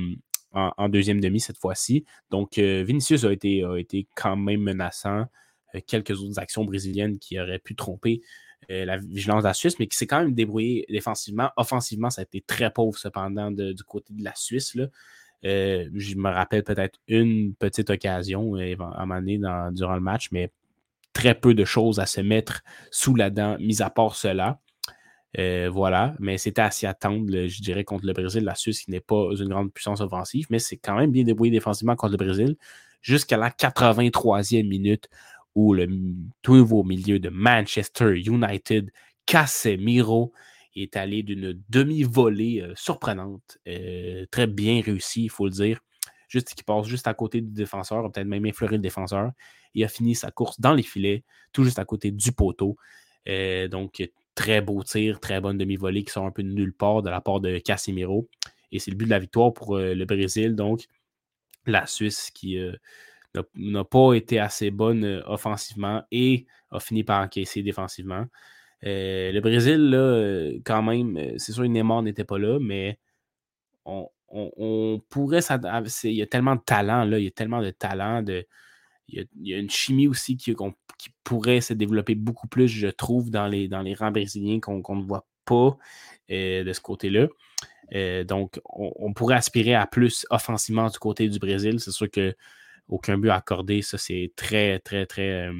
en, 0.52 0.88
deuxième 0.88 1.20
demi 1.20 1.42
cette 1.42 1.58
fois-ci. 1.58 2.06
Donc, 2.32 2.58
euh, 2.58 2.84
Vinicius 2.88 3.26
a 3.26 3.32
été, 3.32 4.08
quand 4.16 4.38
même 4.38 4.62
menaçant. 4.62 5.26
Euh, 5.74 5.80
quelques 5.86 6.22
autres 6.22 6.40
actions 6.40 6.64
brésiliennes 6.64 7.20
qui 7.20 7.40
auraient 7.40 7.60
pu 7.60 7.76
tromper 7.76 8.22
la 8.68 8.98
vigilance 8.98 9.44
de 9.44 9.48
la 9.48 9.54
Suisse, 9.54 9.78
mais 9.78 9.86
qui 9.86 9.96
s'est 9.96 10.08
quand 10.08 10.22
même 10.22 10.34
débrouillé 10.34 10.88
défensivement. 10.90 11.52
Offensivement, 11.56 12.10
ça 12.10 12.22
a 12.22 12.24
été 12.24 12.42
très 12.42 12.72
pauvre 12.72 12.98
cependant 12.98 13.52
du 13.52 13.84
côté 13.86 14.12
de 14.12 14.24
la 14.24 14.34
Suisse. 14.34 14.76
Je 15.44 16.16
me 16.16 16.30
rappelle 16.30 16.64
peut-être 16.64 16.98
une 17.08 17.54
petite 17.54 17.92
occasion 17.92 18.56
à 18.56 18.62
un 18.64 19.06
moment 19.06 19.20
donné 19.20 19.38
durant 19.72 19.94
le 19.94 20.02
match, 20.02 20.30
mais 20.32 20.52
très 21.14 21.36
peu 21.36 21.54
de 21.54 21.64
choses 21.64 22.00
à 22.00 22.08
se 22.08 22.22
mettre 22.22 22.64
sous 22.90 23.14
la 23.14 23.30
dent, 23.30 23.58
mis 23.60 23.84
à 23.84 23.92
part 23.92 24.16
cela. 24.16 24.60
Euh, 25.38 25.70
voilà, 25.70 26.14
mais 26.20 26.38
c'était 26.38 26.62
à 26.62 26.72
s'y 26.72 26.86
attendre, 26.86 27.48
je 27.48 27.62
dirais, 27.62 27.84
contre 27.84 28.06
le 28.06 28.14
Brésil. 28.14 28.44
La 28.44 28.56
Suisse, 28.56 28.82
qui 28.82 28.92
n'est 28.92 29.02
pas 29.02 29.30
une 29.38 29.50
grande 29.50 29.74
puissance 29.74 30.02
offensive, 30.02 30.48
mais 30.50 30.60
c'est 30.60 30.78
quand 30.78 30.96
même 30.96 31.12
bien 31.12 31.24
débrouillé 31.24 31.52
défensivement 31.52 31.96
contre 31.96 32.12
le 32.12 32.18
Brésil, 32.18 32.56
jusqu'à 33.02 33.38
la 33.38 33.50
83e 33.50 34.68
minute 34.68 35.10
où 35.56 35.74
le 35.74 35.88
tout 36.42 36.56
nouveau 36.56 36.84
milieu 36.84 37.20
de 37.20 37.30
Manchester 37.30 38.18
United, 38.18 38.92
Casemiro, 39.26 40.34
est 40.76 40.98
allé 40.98 41.24
d'une 41.24 41.62
demi-volée 41.70 42.62
euh, 42.62 42.74
surprenante, 42.76 43.58
euh, 43.68 44.26
très 44.30 44.48
bien 44.48 44.82
réussie, 44.82 45.24
il 45.26 45.30
faut 45.30 45.46
le 45.46 45.52
dire. 45.52 45.80
Juste 46.28 46.54
qui 46.54 46.64
passe 46.64 46.88
juste 46.88 47.08
à 47.08 47.14
côté 47.14 47.40
du 47.40 47.52
défenseur, 47.52 48.12
peut-être 48.12 48.28
même 48.28 48.46
effleuré 48.46 48.76
le 48.76 48.82
défenseur. 48.82 49.32
Il 49.74 49.84
a 49.86 49.88
fini 49.88 50.16
sa 50.16 50.32
course 50.32 50.60
dans 50.60 50.74
les 50.74 50.84
filets, 50.84 51.24
tout 51.54 51.64
juste 51.64 51.80
à 51.80 51.86
côté 51.86 52.12
du 52.12 52.32
poteau. 52.34 52.76
donc, 53.72 54.02
Très 54.36 54.62
beau 54.62 54.84
tir, 54.84 55.20
très 55.20 55.40
bonne 55.40 55.58
demi-volée 55.58 56.04
qui 56.04 56.12
sont 56.12 56.26
un 56.26 56.32
peu 56.32 56.44
de 56.44 56.50
nulle 56.50 56.74
part 56.74 57.02
de 57.02 57.10
la 57.10 57.22
part 57.22 57.40
de 57.40 57.58
Casemiro. 57.58 58.28
Et 58.72 58.80
c'est 58.80 58.92
le 58.92 58.98
but 58.98 59.06
de 59.06 59.10
la 59.10 59.20
victoire 59.20 59.54
pour 59.54 59.78
euh, 59.78 59.94
le 59.94 60.06
Brésil. 60.06 60.56
Donc, 60.56 60.86
la 61.66 61.88
Suisse 61.88 62.32
qui 62.32 62.60
euh, 62.60 62.74
n'a 63.56 63.84
pas 63.86 64.14
été 64.14 64.40
assez 64.40 64.72
bonne 64.72 65.06
euh, 65.06 65.22
offensivement 65.26 66.04
et 66.12 66.46
a 66.72 66.80
fini 66.80 67.04
par 67.04 67.24
encaisser 67.24 67.64
défensivement. 67.64 68.26
le 68.84 69.40
Brésil, 69.40 69.90
là, 69.90 70.52
quand 70.66 70.84
même, 70.84 71.38
c'est 71.38 71.54
sûr, 71.54 71.64
Neymar 71.64 72.04
n'était 72.04 72.26
pas 72.26 72.38
là, 72.38 72.60
mais 72.60 73.00
on, 73.86 75.02
pourrait 75.10 75.40
Il 76.04 76.12
y 76.12 76.22
a 76.22 76.28
tellement 76.28 76.56
de 76.56 76.62
talent, 76.62 77.06
là, 77.06 77.20
il 77.20 77.24
y 77.24 77.28
a 77.28 77.32
tellement 77.32 77.62
de 77.62 77.70
talent, 77.72 78.22
de, 78.22 78.46
il, 79.08 79.28
y 79.42 79.54
a, 79.54 79.58
une 79.58 79.70
chimie 79.70 80.08
aussi 80.08 80.38
qui, 80.38 80.56
pourrait 81.24 81.62
se 81.62 81.74
développer 81.74 82.16
beaucoup 82.16 82.48
plus, 82.48 82.68
je 82.68 82.88
trouve, 82.88 83.30
dans 83.30 83.48
les, 83.48 83.70
rangs 83.96 84.12
brésiliens 84.12 84.60
qu'on 84.60 84.96
ne 84.96 85.04
voit 85.04 85.28
pas 85.46 85.78
euh, 86.32 86.64
de 86.64 86.74
ce 86.74 86.82
côté-là. 86.82 87.28
Euh, 87.94 88.24
donc, 88.24 88.60
on, 88.66 89.14
pourrait 89.14 89.36
aspirer 89.36 89.76
à 89.76 89.86
plus 89.88 90.26
offensivement 90.30 90.88
du 90.90 90.98
côté 90.98 91.30
du 91.30 91.40
Brésil. 91.40 91.80
C'est 91.80 91.92
sûr 91.92 92.10
que 92.10 92.36
aucun 92.88 93.18
but 93.18 93.30
accordé, 93.30 93.82
ça, 93.82 93.98
c'est 93.98 94.34
très, 94.36 94.80
très, 94.80 95.06
très, 95.06 95.48
euh, 95.48 95.54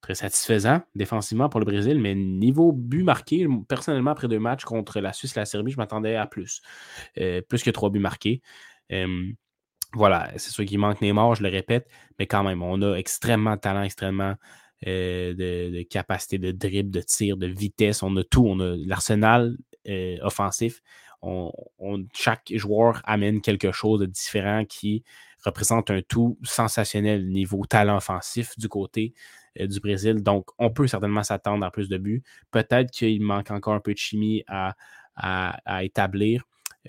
très 0.00 0.14
satisfaisant 0.14 0.82
défensivement 0.94 1.48
pour 1.48 1.60
le 1.60 1.66
Brésil. 1.66 1.98
Mais 1.98 2.14
niveau 2.14 2.72
but 2.72 3.04
marqué, 3.04 3.46
personnellement, 3.68 4.10
après 4.10 4.28
deux 4.28 4.38
matchs 4.38 4.64
contre 4.64 5.00
la 5.00 5.12
Suisse 5.12 5.36
et 5.36 5.40
la 5.40 5.46
Serbie, 5.46 5.72
je 5.72 5.78
m'attendais 5.78 6.16
à 6.16 6.26
plus. 6.26 6.60
plus 7.14 7.62
que 7.62 7.70
trois 7.70 7.90
buts 7.90 8.00
marqués. 8.00 8.42
Voilà, 9.94 10.30
c'est 10.36 10.50
sûr 10.50 10.64
qu'il 10.66 10.78
manque 10.78 11.00
Neymar, 11.00 11.34
je 11.34 11.42
le 11.42 11.48
répète, 11.48 11.88
mais 12.18 12.26
quand 12.26 12.42
même, 12.42 12.62
on 12.62 12.82
a 12.82 12.94
extrêmement 12.96 13.56
de 13.56 13.60
talent, 13.60 13.82
extrêmement 13.82 14.34
euh, 14.86 15.34
de, 15.34 15.82
capacité 15.84 16.38
de 16.38 16.52
dribble, 16.52 16.90
de 16.90 17.00
tir, 17.00 17.36
de 17.36 17.46
vitesse. 17.46 18.02
On 18.02 18.14
a 18.16 18.22
tout. 18.22 18.46
On 18.46 18.60
a 18.60 18.76
l'arsenal 18.76 19.56
euh, 19.88 20.18
offensif. 20.22 20.82
On, 21.20 21.50
chaque 22.14 22.52
joueur 22.54 23.00
amène 23.04 23.40
quelque 23.40 23.72
chose 23.72 23.98
de 23.98 24.06
différent 24.06 24.64
qui 24.64 25.02
représente 25.44 25.90
un 25.90 26.00
tout 26.02 26.38
sensationnel 26.44 27.28
niveau 27.28 27.64
talent 27.66 27.96
offensif 27.96 28.56
du 28.56 28.68
côté 28.68 29.14
euh, 29.58 29.66
du 29.66 29.80
Brésil. 29.80 30.22
Donc, 30.22 30.50
on 30.58 30.70
peut 30.70 30.86
certainement 30.86 31.24
s'attendre 31.24 31.64
à 31.64 31.72
plus 31.72 31.88
de 31.88 31.98
buts. 31.98 32.22
Peut-être 32.52 32.92
qu'il 32.92 33.20
manque 33.22 33.50
encore 33.50 33.74
un 33.74 33.80
peu 33.80 33.94
de 33.94 33.98
chimie 33.98 34.44
à, 34.46 34.76
à 35.16 35.82
établir. 35.82 36.44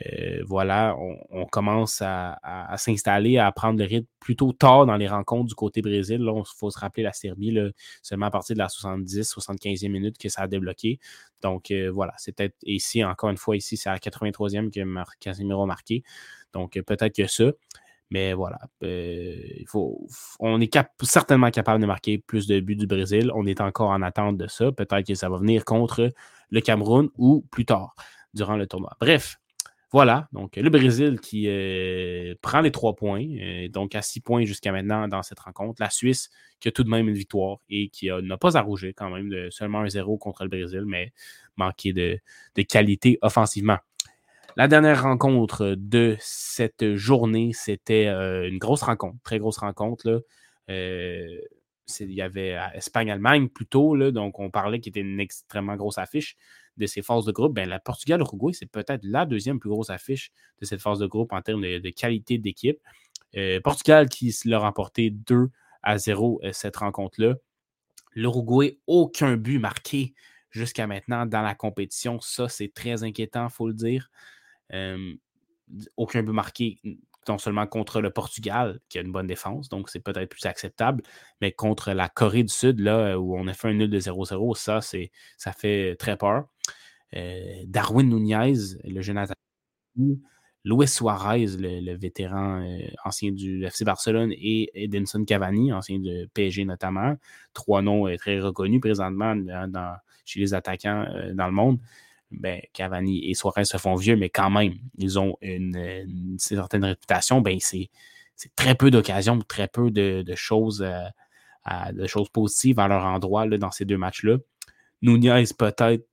Euh, 0.06 0.44
voilà, 0.46 0.96
on, 1.32 1.46
commence 1.46 2.02
à, 2.02 2.38
s'installer, 2.78 3.38
à 3.38 3.52
prendre 3.52 3.80
le 3.80 3.86
rythme 3.86 4.08
plutôt 4.20 4.54
tard 4.54 4.86
dans 4.86 4.96
les 4.96 5.08
rencontres 5.08 5.48
du 5.48 5.56
côté 5.56 5.82
Brésil. 5.82 6.22
il 6.22 6.44
faut 6.58 6.70
se 6.70 6.80
rappeler 6.80 7.04
la 7.04 7.14
Serbie, 7.14 7.58
seulement 8.02 8.28
à 8.28 8.32
partir 8.32 8.56
de 8.56 8.60
la 8.60 8.68
70-75e 8.68 9.90
minute 9.90 10.18
que 10.18 10.30
ça 10.30 10.44
a 10.44 10.48
débloqué. 10.48 11.00
Donc 11.42 11.72
euh, 11.72 11.90
voilà, 11.92 12.14
c'est 12.18 12.32
peut-être 12.32 12.56
ici, 12.64 13.04
encore 13.04 13.30
une 13.30 13.38
fois, 13.38 13.58
ici, 13.58 13.78
c'est 13.78 13.90
à 13.90 13.94
la 13.94 14.00
83e 14.00 14.70
que 14.70 15.18
Casemiro 15.20 15.64
a 15.64 15.66
marqué. 15.66 16.04
Donc 16.54 16.78
euh, 16.78 16.84
peut-être 16.84 17.16
que 17.16 17.28
ça. 17.28 17.52
Mais 18.12 18.34
voilà, 18.34 18.58
il 18.82 19.66
faut, 19.68 20.08
on 20.40 20.60
est 20.60 20.76
certainement 21.04 21.52
capable 21.52 21.80
de 21.80 21.86
marquer 21.86 22.18
plus 22.18 22.48
de 22.48 22.60
buts 22.60 22.76
du 22.76 22.88
Brésil. 22.88 23.32
On 23.36 23.46
est 23.46 23.62
encore 23.62 23.92
en 23.92 24.02
attente 24.02 24.36
de 24.36 24.48
ça. 24.48 24.72
Peut-être 24.72 25.06
que 25.06 25.14
ça 25.14 25.30
va 25.30 25.38
venir 25.38 25.64
contre 25.64 26.12
le 26.50 26.62
Cameroun 26.62 27.10
ou 27.20 27.46
plus 27.52 27.66
tard 27.66 27.94
durant 28.34 28.58
le 28.58 28.66
tournoi. 28.66 28.98
Bref, 29.00 29.40
voilà, 29.92 30.28
donc 30.34 30.56
le 30.56 30.70
Brésil 30.70 31.20
qui 31.20 31.46
euh, 31.48 32.36
prend 32.44 32.62
les 32.62 32.70
trois 32.72 32.96
points, 32.96 33.26
euh, 33.26 33.70
donc 33.70 33.96
à 33.96 34.04
six 34.04 34.20
points 34.20 34.46
jusqu'à 34.46 34.72
maintenant 34.72 35.08
dans 35.08 35.24
cette 35.24 35.40
rencontre. 35.40 35.82
La 35.82 35.90
Suisse 35.90 36.30
qui 36.60 36.68
a 36.68 36.72
tout 36.72 36.84
de 36.84 36.90
même 36.90 37.10
une 37.10 37.16
victoire 37.16 37.58
et 37.70 37.90
qui 37.90 38.10
n'a 38.10 38.38
pas 38.38 38.56
à 38.56 38.66
quand 38.96 39.10
même 39.10 39.50
seulement 39.50 39.80
un 39.80 39.90
zéro 39.90 40.18
contre 40.20 40.44
le 40.44 40.50
Brésil, 40.50 40.84
mais 40.86 41.12
manqué 41.58 41.94
de, 41.94 42.20
qualité 42.64 43.18
offensivement. 43.24 43.78
La 44.58 44.68
dernière 44.68 45.02
rencontre 45.02 45.76
de 45.76 46.16
cette 46.20 46.96
journée, 46.96 47.52
c'était 47.54 48.08
euh, 48.08 48.48
une 48.48 48.60
grosse 48.60 48.84
rencontre, 48.84 49.18
très 49.24 49.40
grosse 49.40 49.58
rencontre. 49.58 50.24
Il 50.68 52.14
y 52.14 52.22
avait 52.22 52.56
Espagne-Allemagne 52.76 53.48
plutôt, 53.48 53.98
donc 54.12 54.40
on 54.40 54.52
parlait 54.52 54.80
qu'il 54.80 54.92
était 54.92 55.00
une 55.00 55.20
extrêmement 55.20 55.76
grosse 55.76 55.98
affiche 55.98 56.36
de 56.80 56.86
ces 56.86 57.02
phases 57.02 57.26
de 57.26 57.32
groupe, 57.32 57.54
ben, 57.54 57.68
la 57.68 57.80
Portugal-Uruguay, 57.80 58.54
c'est 58.54 58.66
peut-être 58.66 59.04
la 59.04 59.26
deuxième 59.26 59.60
plus 59.60 59.70
grosse 59.70 59.90
affiche 59.90 60.32
de 60.60 60.66
cette 60.66 60.82
phase 60.82 61.00
de 61.00 61.06
groupe 61.06 61.34
en 61.34 61.42
termes 61.42 61.62
de, 61.62 61.90
qualité 61.90 62.38
d'équipe. 62.38 62.80
Euh, 63.38 63.60
Portugal 63.62 64.10
qui 64.10 64.34
l'a 64.46 64.60
remporté 64.60 65.12
2 65.12 65.50
à 65.84 65.98
0 65.98 66.42
euh, 66.44 66.52
cette 66.54 66.78
rencontre-là. 66.78 67.36
L'Uruguay, 68.16 68.80
aucun 68.88 69.38
but 69.38 69.60
marqué 69.60 70.14
jusqu'à 70.50 70.88
maintenant 70.88 71.26
dans 71.26 71.42
la 71.42 71.54
compétition. 71.54 72.20
Ça, 72.22 72.50
c'est 72.50 72.74
très 72.74 73.04
inquiétant, 73.04 73.48
il 73.48 73.54
faut 73.54 73.68
le 73.68 73.74
dire. 73.74 74.10
Euh, 74.74 75.14
aucun 75.96 76.24
but 76.24 76.32
marqué 76.34 76.80
non 77.28 77.38
seulement 77.38 77.68
contre 77.68 78.02
le 78.02 78.10
Portugal, 78.10 78.80
qui 78.90 78.98
a 78.98 79.02
une 79.02 79.12
bonne 79.12 79.28
défense, 79.28 79.70
donc 79.70 79.90
c'est 79.90 80.00
peut-être 80.00 80.30
plus 80.30 80.46
acceptable, 80.46 81.04
mais 81.42 81.52
contre 81.52 81.92
la 81.92 82.10
Corée 82.10 82.44
du 82.44 82.52
Sud, 82.52 82.80
là, 82.80 83.20
où 83.20 83.38
on 83.38 83.48
a 83.48 83.54
fait 83.54 83.68
un 83.68 83.74
nul 83.74 83.90
de 83.90 84.00
0-0, 84.00 84.56
ça, 84.56 84.82
ça 84.82 85.52
fait 85.54 85.96
très 85.98 86.18
peur. 86.18 86.48
Euh, 87.16 87.64
Darwin 87.66 88.10
Nunez, 88.10 88.78
le 88.84 89.02
jeune 89.02 89.18
attaquant, 89.18 89.40
Luis 90.66 90.88
Suarez, 90.88 91.48
le, 91.58 91.96
vétéran 91.98 92.62
euh, 92.62 92.80
ancien 93.06 93.32
du 93.32 93.66
FC 93.66 93.86
Barcelone, 93.86 94.32
et 94.34 94.70
Edinson 94.74 95.24
Cavani, 95.26 95.74
ancien 95.74 96.00
de 96.00 96.30
PSG 96.34 96.66
notamment. 96.66 97.16
Trois 97.54 97.82
noms 97.82 98.08
euh, 98.08 98.18
très 98.18 98.40
reconnus 98.40 98.82
présentement 98.82 99.36
chez 100.26 100.40
les 100.40 100.54
attaquants 100.54 101.06
dans 101.34 101.48
le 101.48 101.54
monde. 101.54 101.80
Ben, 102.32 102.62
Cavani 102.74 103.28
et 103.28 103.34
Suarez 103.34 103.66
se 103.66 103.78
font 103.78 103.96
vieux, 103.96 104.16
mais 104.16 104.30
quand 104.30 104.52
même, 104.52 104.76
ils 104.98 105.18
ont 105.18 105.36
une, 105.42 106.36
certaine 106.38 106.86
réputation. 106.86 107.42
Ben, 107.42 107.58
c'est 107.60 107.90
très 108.56 108.76
peu 108.76 108.92
d'occasions, 108.92 109.40
très 109.40 109.68
peu 109.68 109.90
de, 109.90 110.24
choses 110.36 110.84
positives 112.32 112.80
à 112.80 112.88
leur 112.88 113.06
endroit 113.06 113.48
dans 113.48 113.72
ces 113.72 113.86
deux 113.86 113.98
matchs-là. 113.98 114.38
Nunez 115.02 115.46
peut-être 115.58 116.06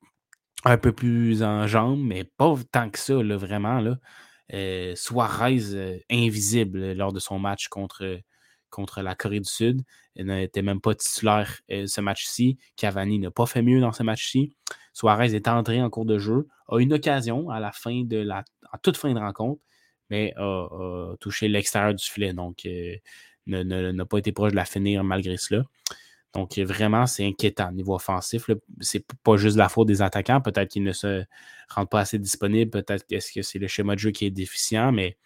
un 0.66 0.79
peu 0.79 0.92
plus 0.92 1.42
en 1.42 1.66
jambes, 1.66 2.02
mais 2.02 2.24
pas 2.24 2.55
tant 2.72 2.90
que 2.90 2.98
ça, 2.98 3.22
là, 3.22 3.37
vraiment. 3.37 3.81
Là. 3.81 3.98
Euh, 4.52 4.94
Suarez 4.96 5.74
euh, 5.74 5.98
invisible 6.11 6.92
lors 6.92 7.12
de 7.12 7.20
son 7.20 7.38
match 7.38 7.68
contre, 7.68 8.20
la 8.96 9.14
Corée 9.14 9.40
du 9.40 9.48
Sud. 9.48 9.83
Il 10.16 10.26
n'était 10.26 10.62
même 10.62 10.81
pas 10.81 10.94
titulaire 10.94 11.61
euh, 11.70 11.87
ce 11.87 12.00
match-ci. 12.00 12.59
Cavani 12.76 13.20
n'a 13.20 13.31
pas 13.31 13.46
fait 13.46 13.62
mieux 13.62 13.81
dans 13.81 13.92
ce 13.92 14.02
match-ci. 14.02 14.55
Suarez 14.92 15.35
est 15.35 15.46
entré 15.46 15.81
en 15.81 15.88
cours 15.88 16.05
de 16.05 16.18
jeu, 16.18 16.48
a 16.68 16.79
une 16.79 16.92
occasion 16.92 17.48
à 17.50 17.61
la 17.61 17.70
fin 17.70 18.02
de 18.05 18.18
la, 18.18 18.44
en 18.72 18.79
toute 18.79 18.96
fin 18.96 19.12
de 19.14 19.18
rencontre, 19.20 19.61
mais 20.11 20.35
a, 20.37 21.14
touché 21.20 21.48
l'extérieur 21.48 21.94
du 21.94 22.05
filet. 22.05 22.33
Donc, 22.33 22.66
n'a 23.46 24.05
pas 24.05 24.18
été 24.18 24.33
proche 24.33 24.50
de 24.50 24.57
la 24.57 24.64
finir 24.64 25.05
malgré 25.05 25.37
cela. 25.37 25.62
Donc, 26.34 26.58
vraiment, 26.58 27.06
c'est 27.06 27.26
inquiétant 27.26 27.70
au 27.70 27.72
niveau 27.72 27.94
offensif. 27.94 28.50
C'est 28.80 29.04
pas 29.22 29.36
juste 29.36 29.56
la 29.56 29.68
faute 29.68 29.88
des 29.88 30.02
attaquants. 30.02 30.40
Peut-être 30.40 30.70
qu'ils 30.70 30.84
ne 30.84 30.92
se 30.92 31.24
rendent 31.68 31.88
pas 31.88 32.00
assez 32.00 32.18
disponibles. 32.18 32.70
Peut-être 32.70 33.06
que 33.06 33.20
c'est 33.20 33.58
le 33.58 33.68
schéma 33.68 33.94
de 33.94 34.00
jeu 34.00 34.10
qui 34.10 34.26
est 34.26 34.30
déficient, 34.30 34.92
mais 34.92 35.16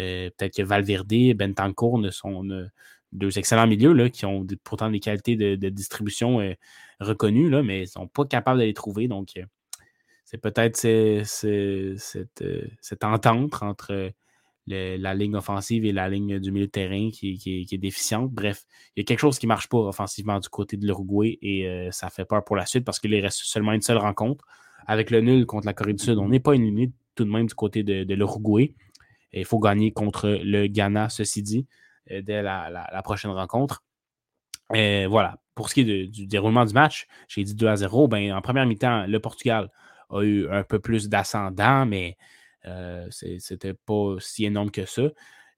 euh, 0.00 0.30
peut-être 0.36 0.56
que 0.56 0.62
Valverde 0.62 1.12
et 1.12 1.34
Bentancourt 1.34 1.98
ne 1.98 2.10
sont 2.10 2.44
deux 3.12 3.38
excellents 3.38 3.66
milieux 3.66 4.08
qui 4.08 4.26
ont 4.26 4.46
pourtant 4.64 4.90
des 4.90 5.00
qualités 5.00 5.36
de, 5.36 5.68
distribution 5.68 6.40
euh, 6.40 6.54
reconnues, 7.00 7.48
là, 7.48 7.62
mais 7.62 7.78
ils 7.78 7.82
ne 7.82 7.86
sont 7.86 8.08
pas 8.08 8.24
capables 8.24 8.60
de 8.60 8.64
les 8.64 8.74
trouver. 8.74 9.08
Donc, 9.08 9.30
euh, 9.36 9.44
c'est 10.24 10.38
peut-être 10.38 10.76
cette, 10.76 13.04
entente 13.04 13.62
entre 13.62 14.12
la 14.66 15.14
ligne 15.14 15.36
offensive 15.36 15.84
et 15.84 15.92
la 15.92 16.08
ligne 16.08 16.38
du 16.38 16.50
milieu 16.50 16.66
de 16.66 16.70
terrain 16.70 17.10
qui, 17.10 17.66
est 17.70 17.78
déficiente. 17.78 18.30
Bref, 18.30 18.64
il 18.96 19.00
y 19.00 19.02
a 19.02 19.04
quelque 19.04 19.20
chose 19.20 19.38
qui 19.38 19.46
ne 19.46 19.48
marche 19.48 19.68
pas 19.68 19.78
offensivement 19.78 20.40
du 20.40 20.48
côté 20.48 20.76
de 20.76 20.86
l'Uruguay 20.86 21.38
et 21.42 21.68
euh, 21.68 21.90
ça 21.90 22.10
fait 22.10 22.24
peur 22.24 22.44
pour 22.44 22.56
la 22.56 22.66
suite 22.66 22.84
parce 22.84 22.98
qu'il 22.98 23.14
reste 23.14 23.40
seulement 23.42 23.72
une 23.72 23.82
seule 23.82 23.98
rencontre. 23.98 24.44
Avec 24.86 25.10
le 25.10 25.20
nul 25.20 25.46
contre 25.46 25.66
la 25.66 25.72
Corée 25.72 25.94
du 25.94 26.02
Sud, 26.02 26.18
on 26.18 26.28
n'est 26.28 26.40
pas 26.40 26.52
éliminé 26.52 26.92
tout 27.14 27.24
de 27.24 27.30
même 27.30 27.46
du 27.46 27.54
côté 27.54 27.82
de, 27.82 28.14
l'Uruguay. 28.14 28.74
Il 29.32 29.44
faut 29.44 29.58
gagner 29.58 29.92
contre 29.92 30.28
le 30.42 30.66
Ghana, 30.66 31.08
ceci 31.08 31.42
dit, 31.42 31.66
euh, 32.10 32.22
dès 32.22 32.42
la, 32.42 33.00
prochaine 33.02 33.30
rencontre. 33.30 33.82
Et 34.74 35.06
voilà. 35.06 35.38
Pour 35.54 35.68
ce 35.68 35.74
qui 35.74 35.80
est 35.82 36.06
du 36.08 36.26
déroulement 36.26 36.64
du 36.64 36.74
match, 36.74 37.06
j'ai 37.28 37.44
dit 37.44 37.54
2 37.54 37.66
à 37.68 37.76
0. 37.76 38.08
Ben, 38.08 38.32
en 38.32 38.40
première 38.40 38.66
mi-temps, 38.66 39.06
le 39.06 39.20
Portugal 39.20 39.70
a 40.10 40.22
eu 40.22 40.48
un 40.50 40.64
peu 40.64 40.80
plus 40.80 41.08
d'ascendant, 41.08 41.86
mais 41.86 42.16
euh, 42.66 43.06
c'était 43.10 43.74
pas 43.74 44.16
si 44.18 44.44
énorme 44.44 44.70
que 44.70 44.86
ça. 44.86 45.02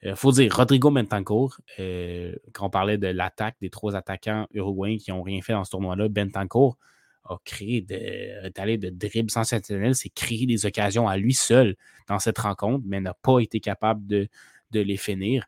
Il 0.03 0.11
euh, 0.11 0.17
faut 0.17 0.33
dire, 0.33 0.55
Rodrigo 0.55 0.91
Bentancourt, 0.91 1.59
euh, 1.79 2.35
quand 2.53 2.67
on 2.67 2.71
parlait 2.71 2.99
de 2.99 3.07
l'attaque 3.07 3.57
des 3.61 3.71
trois 3.71 3.97
attaquants 3.97 4.47
uruguayens 4.53 4.99
qui 4.99 5.11
n'ont 5.11 5.23
rien 5.23 5.41
fait 5.41 5.53
dans 5.53 5.65
ce 5.65 5.71
tournoi-là, 5.71 6.09
Bentancourt 6.09 6.77
a 7.25 7.37
créé 7.45 7.81
de, 7.81 8.49
talent 8.51 8.77
de 8.79 8.91
dribbles 8.91 9.31
sensationnels, 9.31 9.95
s'est 9.95 10.11
créé 10.11 10.47
des 10.47 10.67
occasions 10.67 11.09
à 11.09 11.17
lui 11.17 11.35
seul 11.35 11.77
dans 12.09 12.19
cette 12.19 12.39
rencontre, 12.39 12.85
mais 12.87 13.01
n'a 13.01 13.15
pas 13.15 13.41
été 13.41 13.59
capable 13.59 14.07
de, 14.07 14.29
les 14.73 14.97
finir. 14.99 15.47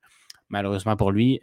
Malheureusement 0.49 0.97
pour 0.97 1.13
lui, 1.13 1.39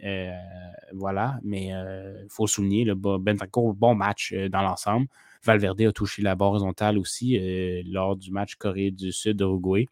voilà, 0.92 1.38
mais 1.44 1.68
il 1.68 2.26
faut 2.28 2.48
souligner, 2.48 2.84
le 2.84 2.94
Bentancourt, 2.94 3.72
bon 3.74 3.94
match 3.94 4.34
dans 4.34 4.60
l'ensemble. 4.62 5.06
Valverde 5.46 5.80
a 5.82 5.92
touché 5.92 6.22
la 6.22 6.34
barre 6.34 6.50
horizontale 6.50 6.98
aussi 6.98 7.38
lors 7.86 8.16
du 8.16 8.30
match 8.30 8.56
Corée 8.56 8.90
du 8.90 9.12
Sud-Uruguay. 9.12 9.88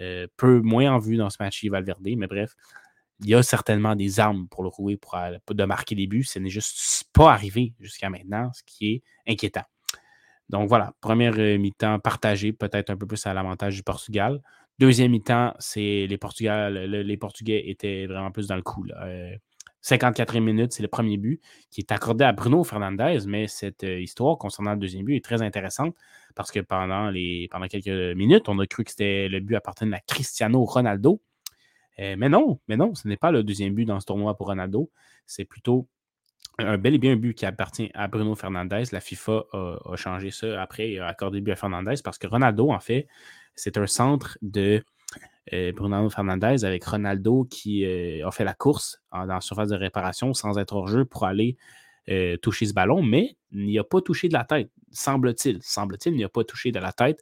Euh, 0.00 0.26
peu 0.36 0.60
moins 0.60 0.90
en 0.92 0.98
vue 0.98 1.16
dans 1.16 1.28
ce 1.28 1.36
match 1.40 1.62
Valverde, 1.64 2.08
mais 2.16 2.26
bref, 2.26 2.54
il 3.20 3.28
y 3.28 3.34
a 3.34 3.42
certainement 3.42 3.94
des 3.94 4.18
armes 4.18 4.48
pour 4.48 4.62
le 4.62 4.70
rouer 4.70 4.96
pour, 4.96 5.18
de 5.50 5.64
marquer 5.64 5.94
des 5.94 6.06
buts. 6.06 6.24
Ce 6.24 6.38
n'est 6.38 6.48
juste 6.48 7.04
pas 7.12 7.32
arrivé 7.32 7.74
jusqu'à 7.80 8.08
maintenant, 8.08 8.50
ce 8.54 8.62
qui 8.64 8.92
est 8.94 9.02
inquiétant. 9.28 9.64
Donc 10.48 10.68
voilà, 10.68 10.94
première 11.00 11.34
euh, 11.38 11.58
mi-temps 11.58 11.98
partagée, 11.98 12.52
peut-être 12.52 12.90
un 12.90 12.96
peu 12.96 13.06
plus 13.06 13.24
à 13.26 13.34
l'avantage 13.34 13.76
du 13.76 13.82
Portugal. 13.82 14.40
Deuxième 14.78 15.10
mi-temps, 15.10 15.54
c'est 15.58 16.06
les, 16.06 16.18
Portugal, 16.18 16.72
les 16.86 17.16
Portugais 17.18 17.68
étaient 17.68 18.06
vraiment 18.06 18.30
plus 18.30 18.46
dans 18.46 18.56
le 18.56 18.62
coup. 18.62 18.86
54e 19.82 20.36
euh, 20.36 20.40
minute, 20.40 20.72
c'est 20.72 20.82
le 20.82 20.88
premier 20.88 21.16
but 21.16 21.40
qui 21.70 21.80
est 21.80 21.92
accordé 21.92 22.24
à 22.24 22.32
Bruno 22.32 22.64
Fernandez, 22.64 23.18
mais 23.26 23.48
cette 23.48 23.82
histoire 23.82 24.38
concernant 24.38 24.72
le 24.72 24.78
deuxième 24.78 25.04
but 25.04 25.16
est 25.16 25.24
très 25.24 25.42
intéressante 25.42 25.94
parce 26.34 26.50
que 26.50 26.60
pendant, 26.60 27.12
quelques 27.68 28.16
minutes, 28.16 28.48
on 28.48 28.58
a 28.58 28.66
cru 28.66 28.84
que 28.84 28.90
c'était 28.90 29.28
le 29.28 29.40
but 29.40 29.56
appartenant 29.56 29.96
à 29.96 30.00
Cristiano 30.00 30.64
Ronaldo. 30.64 31.20
Euh, 31.98 32.14
mais 32.18 32.28
non, 32.28 32.60
mais 32.68 32.76
non, 32.76 32.94
ce 32.94 33.08
n'est 33.08 33.16
pas 33.16 33.30
le 33.30 33.42
deuxième 33.42 33.74
but 33.74 33.84
dans 33.84 34.00
ce 34.00 34.06
tournoi 34.06 34.36
pour 34.36 34.46
Ronaldo. 34.46 34.90
C'est 35.26 35.44
plutôt 35.44 35.88
un 36.58 36.78
bel 36.78 36.94
et 36.94 36.98
bien 36.98 37.12
un 37.12 37.16
but 37.16 37.34
qui 37.34 37.46
appartient 37.46 37.90
à 37.94 38.08
Bruno 38.08 38.34
Fernandez. 38.34 38.84
La 38.92 39.00
FIFA 39.00 39.44
a, 39.52 39.96
changé 39.96 40.30
ça 40.30 40.60
après 40.62 40.90
et 40.90 40.98
a 40.98 41.06
accordé 41.06 41.38
le 41.38 41.44
but 41.44 41.52
à 41.52 41.56
Fernandez 41.56 41.94
parce 42.02 42.18
que 42.18 42.26
Ronaldo, 42.26 42.70
en 42.70 42.80
fait, 42.80 43.06
c'est 43.54 43.76
un 43.76 43.86
centre 43.86 44.38
de 44.42 44.82
euh, 45.52 45.72
Bruno 45.72 46.08
Fernandez 46.10 46.64
avec 46.64 46.84
Ronaldo 46.84 47.44
qui 47.44 47.84
euh, 47.84 48.26
a 48.26 48.30
fait 48.30 48.44
la 48.44 48.54
course 48.54 49.00
dans 49.12 49.24
la 49.24 49.40
surface 49.40 49.70
de 49.70 49.76
réparation 49.76 50.34
sans 50.34 50.58
être 50.58 50.74
hors 50.74 50.88
jeu 50.88 51.04
pour 51.04 51.24
aller 51.24 51.56
euh, 52.08 52.36
toucher 52.36 52.66
ce 52.66 52.72
ballon, 52.72 53.02
mais 53.02 53.36
il 53.52 53.66
n'y 53.66 53.78
a 53.78 53.84
pas 53.84 54.00
touché 54.00 54.28
de 54.28 54.32
la 54.32 54.44
tête, 54.44 54.70
semble-t-il. 54.90 55.58
Semble-t-il, 55.62 56.14
il 56.14 56.18
n'y 56.18 56.24
a 56.24 56.28
pas 56.28 56.44
touché 56.44 56.72
de 56.72 56.78
la 56.78 56.92
tête. 56.92 57.20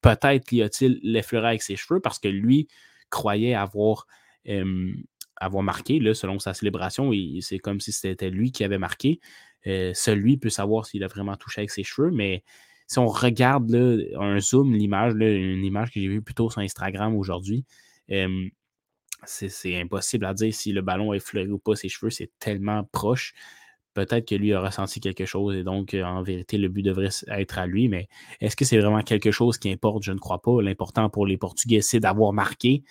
Peut-être 0.00 0.52
y 0.52 0.62
a-t-il 0.62 1.00
l'effleuré 1.02 1.48
avec 1.48 1.62
ses 1.62 1.76
cheveux 1.76 2.00
parce 2.00 2.18
que 2.18 2.28
lui 2.28 2.68
croyait 3.10 3.54
avoir, 3.54 4.06
marqué, 5.62 6.00
là, 6.00 6.14
selon 6.14 6.38
sa 6.38 6.54
célébration, 6.54 7.12
c'est 7.40 7.58
comme 7.58 7.80
si 7.80 7.92
c'était 7.92 8.30
lui 8.30 8.52
qui 8.52 8.64
avait 8.64 8.78
marqué. 8.78 9.20
Euh, 9.66 9.92
seul 9.94 10.18
lui 10.18 10.36
peut 10.36 10.50
savoir 10.50 10.86
s'il 10.86 11.02
a 11.02 11.08
vraiment 11.08 11.36
touché 11.36 11.62
avec 11.62 11.70
ses 11.70 11.82
cheveux, 11.82 12.10
mais 12.10 12.44
si 12.86 12.98
on 12.98 13.06
regarde 13.06 13.70
là, 13.70 13.96
un 14.20 14.38
zoom, 14.40 14.74
l'image, 14.74 15.14
une 15.14 15.64
image 15.64 15.90
que 15.90 16.00
j'ai 16.00 16.08
vue 16.08 16.22
plutôt 16.22 16.50
sur 16.50 16.60
Instagram 16.60 17.16
aujourd'hui, 17.16 17.64
c'est 19.24 19.80
impossible 19.80 20.24
à 20.24 20.34
dire 20.34 20.54
si 20.54 20.72
le 20.72 20.82
ballon 20.82 21.12
a 21.12 21.16
effleuré 21.16 21.50
ou 21.50 21.58
pas 21.58 21.74
ses 21.74 21.88
cheveux, 21.88 22.10
c'est 22.10 22.30
tellement 22.38 22.84
proche 22.84 23.34
peut-être 23.96 24.28
que 24.28 24.34
lui 24.34 24.52
a 24.52 24.60
ressenti 24.60 25.00
quelque 25.00 25.24
chose 25.24 25.56
et 25.56 25.64
donc, 25.64 25.94
euh, 25.94 26.04
en 26.04 26.22
vérité, 26.22 26.58
le 26.58 26.68
but 26.68 26.82
devrait 26.82 27.08
être 27.28 27.58
à 27.58 27.66
lui. 27.66 27.88
Mais 27.88 28.08
est-ce 28.40 28.54
que 28.54 28.64
c'est 28.64 28.78
vraiment 28.78 29.02
quelque 29.02 29.30
chose 29.30 29.58
qui 29.58 29.72
importe? 29.72 30.04
Je 30.04 30.12
ne 30.12 30.18
crois 30.18 30.40
pas. 30.42 30.60
L'important 30.62 31.08
pour 31.08 31.26
les 31.26 31.38
Portugais, 31.38 31.80
c'est 31.80 31.98
d'avoir 31.98 32.32
marqué 32.32 32.84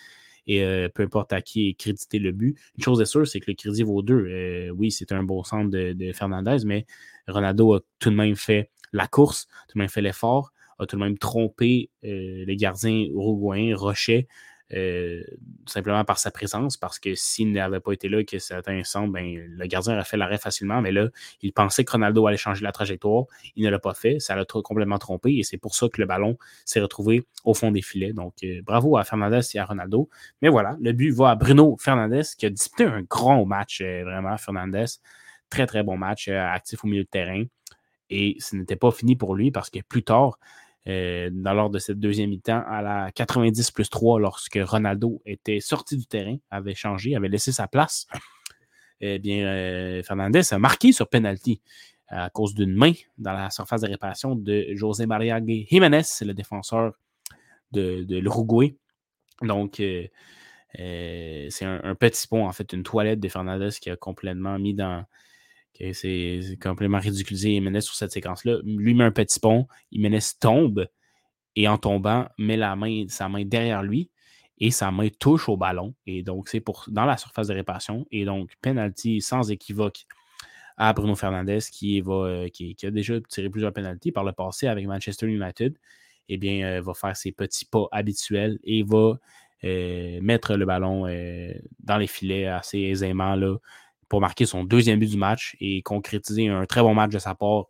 et 0.48 0.64
euh, 0.64 0.90
peu 0.94 1.04
importe 1.04 1.32
à 1.34 1.42
qui 1.42 1.70
est 1.70 1.74
crédité 1.76 2.20
le 2.20 2.32
but. 2.32 2.58
Une 2.78 2.84
chose 2.84 3.02
est 3.02 3.06
sûre, 3.06 3.28
c'est 3.28 3.40
que 3.40 3.50
le 3.52 3.56
crédit 3.56 3.84
vaut 3.84 4.02
deux. 4.02 4.26
Euh, 4.28 4.70
oui, 4.72 4.92
c'est 4.92 5.12
un 5.12 5.24
beau 5.24 5.44
centre 5.44 5.70
de, 5.70 6.12
Fernandez, 6.14 6.58
mais 6.66 6.86
Ronaldo 7.28 7.76
a 7.76 7.80
tout 8.00 8.10
de 8.10 8.16
même 8.16 8.36
fait 8.36 8.72
la 8.96 9.08
course, 9.08 9.48
tout 9.68 9.78
de 9.78 9.80
même 9.80 9.90
fait 9.90 10.02
l'effort, 10.02 10.52
a 10.80 10.86
tout 10.86 10.98
de 10.98 11.02
même 11.02 11.18
trompé 11.18 11.90
les 12.02 12.56
gardiens 12.58 13.06
uruguayens, 13.14 13.76
Rochet, 13.76 14.28
euh, 14.74 15.22
simplement 15.68 16.04
par 16.04 16.18
sa 16.18 16.32
présence, 16.32 16.76
parce 16.76 16.98
que 16.98 17.14
s'il 17.14 17.52
n'avait 17.52 17.80
pas 17.80 17.92
été 17.92 18.10
là, 18.10 18.24
que 18.24 18.40
ça 18.40 18.62
un 18.66 18.84
centre, 18.84 19.12
ben, 19.12 19.38
le 19.48 19.68
gardien 19.68 19.94
aurait 19.94 20.04
fait 20.04 20.18
l'arrêt 20.18 20.40
facilement, 20.40 20.82
mais 20.82 20.92
là, 20.92 21.10
il 21.42 21.54
pensait 21.54 21.86
que 21.86 21.92
Ronaldo 21.92 22.26
allait 22.26 22.38
changer 22.38 22.64
la 22.64 22.72
trajectoire. 22.72 23.26
Il 23.56 23.64
ne 23.64 23.70
l'a 23.70 23.78
pas 23.78 23.94
fait, 23.94 24.20
ça 24.20 24.36
l'a 24.36 24.44
complètement 24.46 24.98
trompé, 24.98 25.36
et 25.38 25.44
c'est 25.44 25.58
pour 25.58 25.76
ça 25.76 25.88
que 25.88 26.02
le 26.02 26.08
ballon 26.08 26.38
s'est 26.66 26.82
retrouvé 26.82 27.24
au 27.44 27.54
fond 27.54 27.72
des 27.72 27.84
filets. 27.84 28.14
Donc, 28.14 28.34
euh, 28.44 28.62
bravo 28.64 28.98
à 28.98 29.04
Fernandez 29.04 29.42
et 29.54 29.60
à 29.60 29.66
Ronaldo. 29.66 30.10
Mais 30.42 30.50
voilà, 30.50 30.76
le 30.82 30.94
but 30.94 31.12
va 31.12 31.32
à 31.32 31.36
Bruno 31.36 31.78
Fernandez, 31.80 32.24
qui 32.38 32.48
a 32.48 32.50
disputé 32.50 32.86
un 32.86 33.04
grand 33.04 33.46
match, 33.46 33.82
euh, 33.82 34.04
vraiment, 34.04 34.36
Fernandez. 34.38 34.86
Très, 35.50 35.68
très 35.68 35.84
bon 35.84 35.96
match, 35.96 36.28
actif 36.28 36.84
au 36.84 36.88
milieu 36.88 37.04
de 37.04 37.08
terrain. 37.10 37.44
Et 38.10 38.38
ce 38.40 38.56
n'était 38.56 38.76
pas 38.76 38.92
fini 38.92 39.16
pour 39.16 39.36
lui 39.36 39.52
parce 39.52 39.70
que 39.70 39.80
plus 39.82 40.04
tard, 40.04 40.38
euh, 40.88 41.30
dans 41.32 41.54
lors 41.54 41.70
de 41.72 41.80
cette 41.80 42.00
deuxième 42.00 42.30
mi-temps 42.30 42.64
à 42.68 42.82
la 42.84 43.12
90 43.12 43.72
plus 43.72 43.90
3 43.90 44.20
lorsque 44.20 44.60
Ronaldo 44.62 45.22
était 45.26 45.60
sorti 45.60 45.98
du 45.98 46.06
terrain, 46.06 46.38
avait 46.52 46.76
changé, 46.76 47.16
avait 47.16 47.30
laissé 47.30 47.52
sa 47.52 47.68
place. 47.68 48.08
Eh 49.02 49.20
bien, 49.20 49.46
euh, 49.46 50.04
Fernandez 50.04 50.54
a 50.54 50.60
marqué 50.60 50.92
sur 50.94 51.10
penalty 51.10 51.62
à 52.08 52.30
cause 52.30 52.54
d'une 52.54 52.74
main 52.74 52.94
dans 53.18 53.34
la 53.34 53.50
surface 53.50 53.82
de 53.82 53.88
réparation 53.88 54.36
de 54.36 54.68
José 54.74 55.06
María 55.06 55.40
Jiménez, 55.46 56.04
le 56.22 56.34
défenseur 56.34 56.94
de, 57.72 58.06
l'Uruguay. 58.10 58.78
Donc, 59.42 59.80
euh, 59.80 60.08
c'est 60.78 61.66
un, 61.66 61.96
petit 61.96 62.28
pont, 62.28 62.48
en 62.48 62.52
fait, 62.54 62.72
une 62.74 62.84
toilette 62.84 63.20
de 63.20 63.28
Fernandez 63.28 63.72
qui 63.82 63.90
a 63.90 63.96
complètement 63.98 64.58
mis 64.60 64.74
dans, 64.74 65.04
c'est 65.94 66.58
complètement 66.62 67.00
ridiculisé 67.00 67.52
Jiménez 67.52 67.82
sur 67.82 67.96
cette 67.96 68.12
séquence-là. 68.12 68.60
Lui 68.64 68.94
met 68.94 69.04
un 69.04 69.12
petit 69.12 69.40
pont, 69.40 69.68
Jiménez 69.92 70.20
tombe 70.40 70.88
et 71.56 71.68
en 71.68 71.78
tombant, 71.78 72.28
met 72.38 72.58
la 72.58 72.76
main, 72.76 73.06
sa 73.08 73.30
main 73.30 73.44
derrière 73.46 73.84
lui 73.84 74.10
et 74.58 74.72
sa 74.72 74.92
main 74.92 75.10
touche 75.20 75.50
au 75.50 75.58
ballon. 75.58 75.94
Et 76.06 76.24
donc, 76.24 76.50
c'est 76.50 76.62
pour 76.62 76.86
dans 76.88 77.06
la 77.06 77.18
surface 77.18 77.48
de 77.48 77.54
réparation. 77.54 78.06
Et 78.12 78.26
donc, 78.26 78.52
penalty 78.62 79.22
sans 79.22 79.52
équivoque 79.52 80.06
à 80.78 80.94
Bruno 80.94 81.16
Fernandez 81.16 81.60
qui, 81.72 82.02
va, 82.02 82.14
euh, 82.14 82.50
qui, 82.50 82.76
a 82.84 82.92
déjà 82.92 83.20
tiré 83.22 83.50
plusieurs 83.50 83.74
penalties 83.74 84.12
par 84.12 84.24
le 84.24 84.34
passé 84.34 84.68
avec 84.68 84.86
Manchester 84.86 85.28
United. 85.28 85.78
Eh 86.28 86.38
bien, 86.38 86.66
euh, 86.66 86.82
va 86.82 86.94
faire 86.94 87.16
ses 87.16 87.32
petits 87.32 87.66
pas 87.66 87.88
habituels 87.92 88.60
et 88.64 88.84
va 88.84 89.18
euh, 89.64 90.20
mettre 90.22 90.56
le 90.56 90.66
ballon 90.66 91.04
dans 91.80 91.98
les 91.98 92.08
filets 92.08 92.48
assez 92.48 92.80
aisément 92.80 93.36
là, 93.36 93.58
pour 94.10 94.22
marquer 94.22 94.46
son 94.46 94.64
deuxième 94.64 95.00
but 95.00 95.10
du 95.10 95.18
match 95.18 95.56
et 95.60 95.82
concrétiser 95.82 96.48
un 96.48 96.66
très 96.66 96.82
bon 96.82 96.94
match 96.94 97.12
de 97.12 97.20
sa 97.20 97.36
part. 97.36 97.66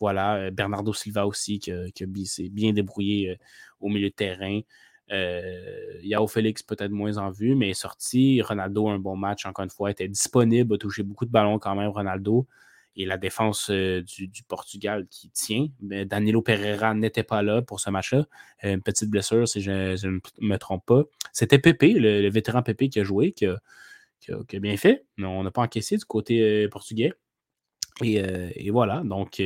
Voilà, 0.00 0.50
Bernardo 0.50 0.92
Silva 0.92 1.26
aussi 1.26 1.58
qui, 1.58 2.26
s'est 2.26 2.48
bien 2.48 2.72
débrouillé 2.72 3.38
au 3.80 3.88
milieu 3.88 4.10
de 4.10 4.14
terrain. 4.14 4.60
Yao 6.02 6.26
Félix 6.26 6.62
peut-être 6.62 6.90
moins 6.90 7.18
en 7.18 7.30
vue, 7.30 7.54
mais 7.54 7.70
est 7.70 7.74
sorti. 7.74 8.42
Ronaldo, 8.42 8.88
un 8.88 8.98
bon 8.98 9.16
match, 9.16 9.46
encore 9.46 9.64
une 9.64 9.70
fois, 9.70 9.90
était 9.90 10.08
disponible, 10.08 10.74
a 10.74 10.78
touché 10.78 11.02
beaucoup 11.02 11.24
de 11.24 11.30
ballons 11.30 11.58
quand 11.58 11.74
même, 11.74 11.88
Ronaldo. 11.88 12.46
Et 12.96 13.06
la 13.06 13.18
défense 13.18 13.70
du, 13.70 14.42
Portugal 14.46 15.06
qui 15.10 15.28
tient. 15.30 15.66
Mais 15.80 16.04
Danilo 16.04 16.42
Pereira 16.42 16.94
n'était 16.94 17.24
pas 17.24 17.42
là 17.42 17.60
pour 17.60 17.80
ce 17.80 17.90
match-là. 17.90 18.26
Une 18.62 18.82
petite 18.82 19.10
blessure, 19.10 19.48
si 19.48 19.60
je, 19.60 20.06
ne 20.06 20.20
me 20.40 20.56
trompe 20.58 20.86
pas. 20.86 21.02
C'était 21.32 21.58
Pépé, 21.58 21.94
le, 21.94 22.28
vétéran 22.30 22.62
Pépé 22.62 22.88
qui 22.88 23.00
a 23.00 23.04
joué, 23.04 23.32
qui 23.32 23.46
a, 23.46 23.60
bien 24.60 24.76
fait. 24.76 25.04
On 25.18 25.42
n'a 25.42 25.50
pas 25.50 25.62
encaissé 25.62 25.96
du 25.96 26.04
côté 26.04 26.68
portugais. 26.68 27.12
Et, 28.02 28.70
voilà, 28.70 29.02
donc 29.04 29.40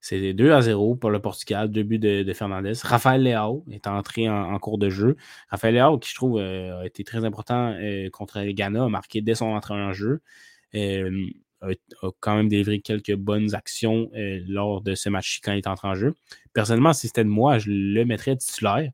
c'est 0.00 0.32
2 0.34 0.52
à 0.52 0.60
0 0.60 0.96
pour 0.96 1.10
le 1.10 1.18
Portugal, 1.18 1.70
deux 1.70 1.82
buts 1.82 1.98
de, 1.98 2.32
Fernandez. 2.34 2.74
Raphaël 2.82 3.22
Leao 3.22 3.64
est 3.70 3.86
entré 3.86 4.28
en, 4.28 4.58
cours 4.58 4.76
de 4.76 4.90
jeu. 4.90 5.16
Raphaël 5.48 5.74
Leao, 5.74 5.98
qui 5.98 6.10
je 6.10 6.14
trouve 6.14 6.38
a 6.38 6.84
été 6.84 7.04
très 7.04 7.24
important 7.24 7.74
contre 8.12 8.42
Ghana, 8.42 8.84
a 8.84 8.88
marqué 8.88 9.22
dès 9.22 9.36
son 9.36 9.46
entrée 9.46 9.74
en 9.74 9.92
jeu. 9.92 10.20
A, 10.74 11.68
quand 12.20 12.36
même 12.36 12.48
délivré 12.48 12.80
quelques 12.80 13.14
bonnes 13.14 13.54
actions 13.54 14.10
lors 14.14 14.82
de 14.82 14.94
ce 14.94 15.08
match 15.08 15.40
quand 15.42 15.52
il 15.52 15.58
est 15.58 15.66
entré 15.66 15.88
en 15.88 15.94
jeu. 15.94 16.14
Personnellement, 16.52 16.92
si 16.92 17.06
c'était 17.06 17.24
de 17.24 17.28
moi, 17.28 17.58
je 17.58 17.70
le 17.70 18.04
mettrais 18.04 18.36
titulaire. 18.36 18.90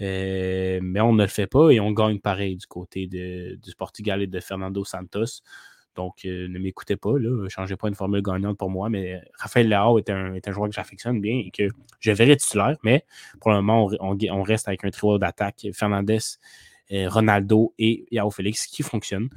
Mais 0.00 1.00
on 1.00 1.12
ne 1.12 1.22
le 1.22 1.28
fait 1.28 1.46
pas 1.46 1.70
et 1.70 1.80
on 1.80 1.92
gagne 1.92 2.18
pareil 2.18 2.56
du 2.56 2.66
côté 2.66 3.06
du 3.06 3.74
Portugal 3.76 4.22
et 4.22 4.26
de 4.26 4.40
Fernando 4.40 4.84
Santos. 4.84 5.42
Donc, 5.94 6.24
euh, 6.24 6.48
ne 6.48 6.58
m'écoutez 6.58 6.96
pas, 6.96 7.12
ne 7.18 7.48
changez 7.48 7.76
pas 7.76 7.88
une 7.88 7.94
formule 7.94 8.22
gagnante 8.22 8.58
pour 8.58 8.70
moi, 8.70 8.88
mais 8.88 9.22
Raphaël 9.38 9.68
Leao 9.68 9.98
est 9.98 10.10
un, 10.10 10.52
joueur 10.52 10.68
que 10.68 10.74
j'affectionne 10.74 11.20
bien 11.20 11.38
et 11.44 11.50
que 11.50 11.68
je 12.00 12.10
verrai 12.10 12.36
titulaire, 12.36 12.76
mais 12.82 13.04
pour 13.40 13.52
le 13.52 13.58
moment, 13.62 13.88
on, 14.00 14.42
reste 14.42 14.66
avec 14.66 14.84
un 14.84 14.90
trio 14.90 15.18
d'attaque 15.18 15.66
Fernandez, 15.72 16.18
euh, 16.92 17.08
Ronaldo 17.08 17.74
et 17.78 18.06
Yao 18.10 18.30
Félix 18.30 18.66
qui 18.66 18.82
fonctionne. 18.82 19.28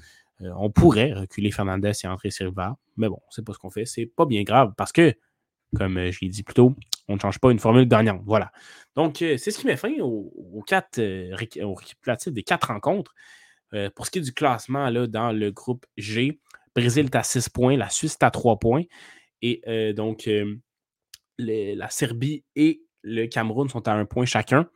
Euh, 0.41 0.51
on 0.57 0.71
pourrait 0.71 1.13
reculer 1.13 1.51
Fernandez 1.51 1.91
et 2.03 2.07
entrer 2.07 2.31
Silva, 2.31 2.77
mais 2.97 3.07
bon, 3.07 3.19
c'est 3.29 3.45
pas 3.45 3.53
ce 3.53 3.59
qu'on 3.59 3.69
fait. 3.69 3.85
C'est 3.85 4.07
pas 4.07 4.25
bien 4.25 4.43
grave 4.43 4.73
parce 4.75 4.91
que, 4.91 5.13
comme 5.75 6.09
je 6.11 6.19
l'ai 6.21 6.29
dit 6.29 6.43
plus 6.43 6.53
tôt, 6.53 6.75
on 7.07 7.15
ne 7.15 7.19
change 7.19 7.39
pas 7.39 7.51
une 7.51 7.59
formule 7.59 7.87
gagnante. 7.87 8.21
Voilà. 8.25 8.51
Donc, 8.95 9.17
c'est 9.17 9.37
ce 9.37 9.57
qui 9.57 9.67
met 9.67 9.77
fin 9.77 9.93
aux, 9.99 10.63
quatre, 10.65 10.99
au 11.61 11.73
récapitulatif 11.73 12.33
des 12.33 12.43
quatre 12.43 12.67
rencontres. 12.67 13.13
pour 13.95 14.05
ce 14.05 14.11
qui 14.11 14.19
est 14.19 14.21
du 14.21 14.33
classement 14.33 14.89
là, 14.89 15.07
dans 15.07 15.31
le 15.31 15.51
groupe 15.51 15.85
G, 15.97 16.39
Brésil 16.77 17.05
est 17.05 17.15
à 17.15 17.23
6 17.23 17.49
points, 17.49 17.75
la 17.75 17.89
Suisse 17.89 18.17
est 18.21 18.23
à 18.23 18.29
3 18.29 18.59
points. 18.59 18.83
Et 19.41 19.61
euh, 19.67 19.93
donc, 19.93 20.27
euh, 20.27 20.55
la 21.39 21.89
Serbie 21.89 22.43
et 22.55 22.83
le 23.01 23.25
Cameroun 23.25 23.67
sont 23.67 23.87
à 23.87 23.93
un 23.93 24.05
point 24.05 24.25
chacun. 24.25 24.69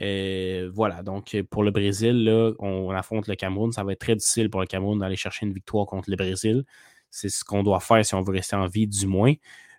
Euh, 0.00 0.70
voilà, 0.72 1.02
donc 1.02 1.36
pour 1.50 1.64
le 1.64 1.70
Brésil, 1.70 2.24
là, 2.24 2.52
on, 2.60 2.90
affronte 2.90 3.26
le 3.26 3.34
Cameroun. 3.34 3.72
Ça 3.72 3.84
va 3.84 3.92
être 3.92 4.00
très 4.00 4.16
difficile 4.16 4.48
pour 4.48 4.60
le 4.60 4.66
Cameroun 4.66 4.98
d'aller 4.98 5.16
chercher 5.16 5.44
une 5.44 5.52
victoire 5.52 5.86
contre 5.86 6.08
le 6.08 6.16
Brésil. 6.16 6.64
C'est 7.10 7.28
ce 7.28 7.44
qu'on 7.44 7.62
doit 7.62 7.80
faire 7.80 8.04
si 8.04 8.14
on 8.14 8.22
veut 8.22 8.32
rester 8.32 8.56
en 8.56 8.66
vie, 8.66 8.86
du 8.86 9.06
moins. 9.06 9.34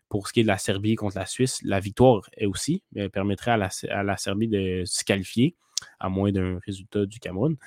Pour 0.10 0.28
ce 0.28 0.34
qui 0.34 0.40
est 0.40 0.44
de 0.44 0.48
la 0.48 0.58
Serbie 0.58 0.96
contre 0.96 1.18
la 1.18 1.26
Suisse, 1.26 1.60
la 1.64 1.80
victoire 1.80 2.30
est 2.36 2.48
aussi 2.48 2.84
permettrait 3.14 3.52
à 3.52 3.58
la, 3.58 3.70
à 3.90 4.04
la 4.04 4.18
Serbie 4.18 4.48
de 4.48 4.84
se 4.86 5.04
qualifier, 5.04 5.56
à 6.00 6.10
moins 6.10 6.32
d'un 6.32 6.60
résultat 6.66 7.06
du 7.06 7.20
Cameroun. 7.20 7.58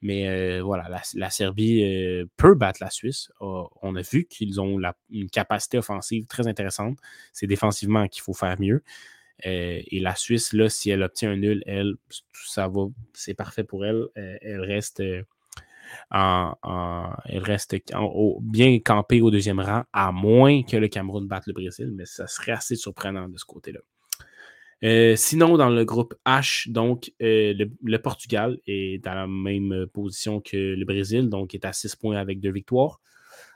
Mais 0.00 0.28
euh, 0.28 0.62
voilà, 0.62 0.88
la, 1.14 1.30
Serbie 1.30 1.82
euh, 1.82 2.24
peut 2.36 2.54
battre 2.54 2.78
la 2.80 2.90
Suisse. 2.90 3.32
on 3.40 3.96
a 3.96 4.02
vu 4.02 4.26
qu'ils 4.26 4.60
ont 4.60 4.78
une 5.10 5.30
capacité 5.30 5.78
offensive 5.78 6.26
très 6.26 6.46
intéressante. 6.46 6.98
C'est 7.32 7.48
défensivement 7.48 8.06
qu'il 8.06 8.22
faut 8.22 8.34
faire 8.34 8.60
mieux. 8.60 8.84
Euh, 9.46 9.80
et 9.86 10.00
la 10.00 10.14
Suisse, 10.14 10.52
là, 10.52 10.68
si 10.68 10.90
elle 10.90 11.02
obtient 11.02 11.32
un 11.32 11.36
nul, 11.36 11.62
elle, 11.66 11.94
ça 12.32 12.68
va, 12.68 12.86
c'est 13.12 13.34
parfait 13.34 13.64
pour 13.64 13.84
elle. 13.84 14.06
elle 14.14 14.60
reste, 14.60 15.02
elle 16.10 17.42
reste 17.42 17.76
bien 18.40 18.78
campée 18.80 19.20
au 19.20 19.30
deuxième 19.30 19.60
rang, 19.60 19.84
à 19.92 20.12
moins 20.12 20.62
que 20.62 20.76
le 20.76 20.88
Cameroun 20.88 21.26
batte 21.26 21.46
le 21.46 21.52
Brésil, 21.52 21.92
mais 21.94 22.04
ça 22.04 22.26
serait 22.26 22.52
assez 22.52 22.76
surprenant 22.76 23.28
de 23.28 23.36
ce 23.38 23.44
côté-là. 23.44 23.80
Euh, 24.84 25.16
sinon, 25.16 25.56
dans 25.56 25.70
le 25.70 25.84
groupe 25.84 26.14
H, 26.24 26.70
donc, 26.70 27.12
euh, 27.20 27.52
le, 27.82 27.98
Portugal 27.98 28.58
est 28.66 29.02
dans 29.02 29.14
la 29.14 29.26
même 29.26 29.86
position 29.92 30.40
que 30.40 30.56
le 30.56 30.84
Brésil, 30.84 31.28
donc 31.28 31.54
est 31.54 31.64
à 31.64 31.72
6 31.72 31.96
points 31.96 32.16
avec 32.16 32.40
deux 32.40 32.52
victoires. 32.52 33.00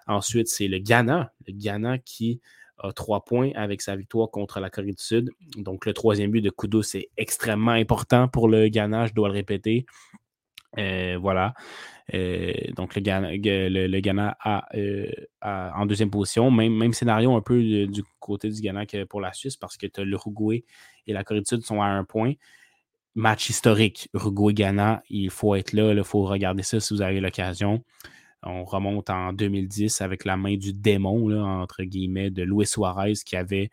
Ensuite, 0.09 0.49
c'est 0.49 0.67
le 0.67 0.79
Ghana, 0.79 1.33
le 1.47 1.53
Ghana 1.53 1.99
qui 1.99 2.41
a 2.79 2.93
3 2.93 3.25
points 3.25 3.53
avec 3.55 3.83
sa 3.83 3.95
victoire 3.95 4.31
contre 4.31 4.59
la 4.59 4.69
Corée 4.69 4.91
du 4.91 4.95
Sud. 4.99 5.31
Donc, 5.57 5.87
le 5.87 5.93
troisième 5.93 6.33
but 6.33 6.41
de 6.41 6.51
Kudo, 6.51 6.83
c'est 6.83 7.11
extrêmement 7.17 7.73
important 7.73 8.27
pour 8.27 8.49
le 8.49 8.67
Ghana, 8.69 9.07
je 9.07 9.15
dois 9.15 9.29
le 9.29 9.35
répéter. 9.35 9.87
Euh, 10.79 11.19
voilà. 11.21 11.55
Euh, 12.15 12.53
donc, 12.77 12.95
le 12.95 14.01
Ghana, 14.01 14.37
euh, 14.75 15.07
en 15.43 15.87
deuxième 15.87 16.11
position. 16.11 16.51
Même, 16.51 16.75
même 16.75 16.93
scénario 16.93 17.35
un 17.35 17.41
peu 17.41 17.87
du 17.87 18.03
côté 18.21 18.51
du 18.51 18.61
Ghana 18.61 18.87
que 18.87 19.05
pour 19.05 19.21
la 19.21 19.33
Suisse 19.33 19.57
parce 19.57 19.77
que 19.77 19.87
tu 19.87 20.01
as 20.01 20.05
l'Uruguay 20.05 20.65
et 21.07 21.13
la 21.13 21.25
Corée 21.25 21.41
du 21.41 21.47
Sud 21.47 21.65
sont 21.65 21.81
à 21.81 21.87
un 21.87 22.05
point. 22.05 22.35
Match 23.15 23.51
historique, 23.51 24.09
Uruguay-Ghana, 24.15 25.03
il 25.11 25.31
faut 25.31 25.55
être 25.55 25.73
là, 25.75 25.93
il 25.93 26.03
faut 26.05 26.25
regarder 26.25 26.63
ça 26.63 26.81
si 26.81 26.95
vous 26.95 27.03
avez 27.03 27.21
l'occasion. 27.21 27.85
On 28.43 28.65
remonte 28.65 29.11
en 29.11 29.33
2010 29.33 30.01
avec 30.01 30.25
la 30.25 30.37
main 30.37 30.57
du 30.57 30.73
démon, 30.73 31.31
entre 31.39 31.83
guillemets, 31.83 32.31
de 32.31 32.43
Luis 32.43 32.67
Suarez 32.67 33.13
qui 33.25 33.37
avait 33.37 33.71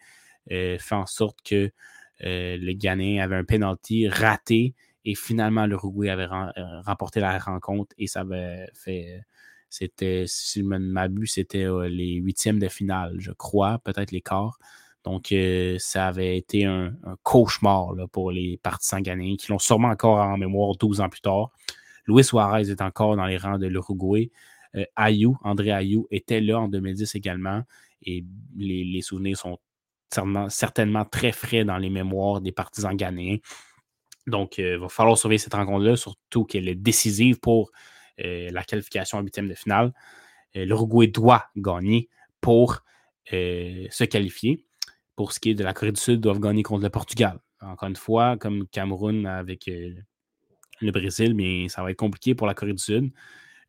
fait 0.50 0.80
en 0.92 1.06
sorte 1.06 1.40
que 1.44 1.72
le 2.20 2.74
Ghanéen 2.74 3.24
avait 3.24 3.38
un 3.38 3.46
penalty 3.46 4.10
raté 4.10 4.76
et 5.06 5.16
finalement, 5.16 5.66
l'Uruguay 5.66 6.10
avait 6.10 6.28
euh, 6.32 6.82
remporté 6.82 7.20
la 7.20 7.38
rencontre 7.40 7.96
et 7.98 8.08
ça 8.08 8.22
avait 8.22 8.68
fait. 8.74 9.22
C'était, 9.70 10.26
si 10.28 10.62
je 10.62 10.66
ne 10.66 10.78
m'abuse, 10.80 11.34
c'était 11.34 11.66
euh, 11.66 11.88
les 11.88 12.16
huitièmes 12.16 12.58
de 12.58 12.68
finale, 12.68 13.16
je 13.20 13.32
crois, 13.32 13.80
peut-être 13.80 14.12
les 14.12 14.22
quarts. 14.22 14.58
Donc, 15.04 15.32
euh, 15.32 15.78
ça 15.80 16.08
avait 16.08 16.38
été 16.38 16.66
un, 16.66 16.96
cauchemar 17.24 17.94
pour 18.12 18.32
les 18.32 18.58
partisans 18.58 19.02
ghanéens 19.02 19.36
qui 19.38 19.52
l'ont 19.52 19.60
sûrement 19.60 19.90
encore 19.90 20.18
en 20.18 20.38
mémoire 20.38 20.76
12 20.76 21.02
ans 21.02 21.10
plus 21.10 21.22
tard. 21.22 21.52
Luis 22.08 22.24
Suarez 22.24 22.72
est 22.72 22.82
encore 22.82 23.16
dans 23.16 23.26
les 23.26 23.38
rangs 23.38 23.60
de 23.60 23.68
l'Uruguay. 23.68 24.32
Ayou, 24.96 25.38
André 25.44 25.72
Ayou, 25.72 26.08
était 26.12 26.42
là 26.42 26.60
en 26.60 26.68
2010 26.68 27.16
également. 27.16 27.64
Et 28.02 28.26
les, 28.56 28.84
les 28.84 29.02
souvenirs 29.02 29.38
sont 29.38 29.60
certainement, 30.10 30.50
certainement, 30.50 31.06
très 31.06 31.32
frais 31.32 31.64
dans 31.64 31.78
les 31.78 31.90
mémoires 31.90 32.42
des 32.42 32.52
partisans 32.52 32.96
ghanéens. 32.96 33.38
Donc, 34.30 34.60
euh, 34.60 34.74
il 34.74 34.80
va 34.80 34.90
falloir 34.90 35.18
surveiller 35.18 35.40
cette 35.40 35.54
rencontre-là, 35.54 35.96
surtout 35.96 36.46
qu'elle 36.46 36.68
est 36.68 36.76
décisive 36.76 37.40
pour 37.40 37.72
euh, 38.24 38.50
la 38.52 38.64
qualification 38.64 39.18
en 39.18 39.22
huitième 39.22 39.48
de 39.48 39.54
finale. 39.54 39.94
Euh, 40.56 40.66
L'Uruguay 40.66 41.08
doit 41.08 41.46
gagner 41.56 42.10
pour 42.42 42.80
se 43.32 44.04
qualifier. 44.06 44.66
Pour 45.16 45.34
ce 45.34 45.40
qui 45.40 45.52
est 45.52 45.54
de 45.54 45.64
la 45.64 45.74
Corée 45.74 45.92
du 45.92 46.02
Sud, 46.02 46.20
doivent 46.20 46.40
gagner 46.40 46.64
contre 46.64 46.84
le 46.84 46.90
Portugal. 46.90 47.40
Encore 47.62 47.90
une 47.90 47.96
fois, 47.96 48.38
comme 48.38 48.68
Cameroun 48.70 49.28
avec 49.28 49.68
le 49.68 50.92
Brésil, 50.92 51.36
mais 51.36 51.70
ça 51.70 51.84
va 51.84 51.92
être 51.92 51.98
compliqué 51.98 52.34
pour 52.34 52.48
la 52.48 52.56
Corée 52.56 52.74
du 52.74 52.82
Sud. 52.82 53.12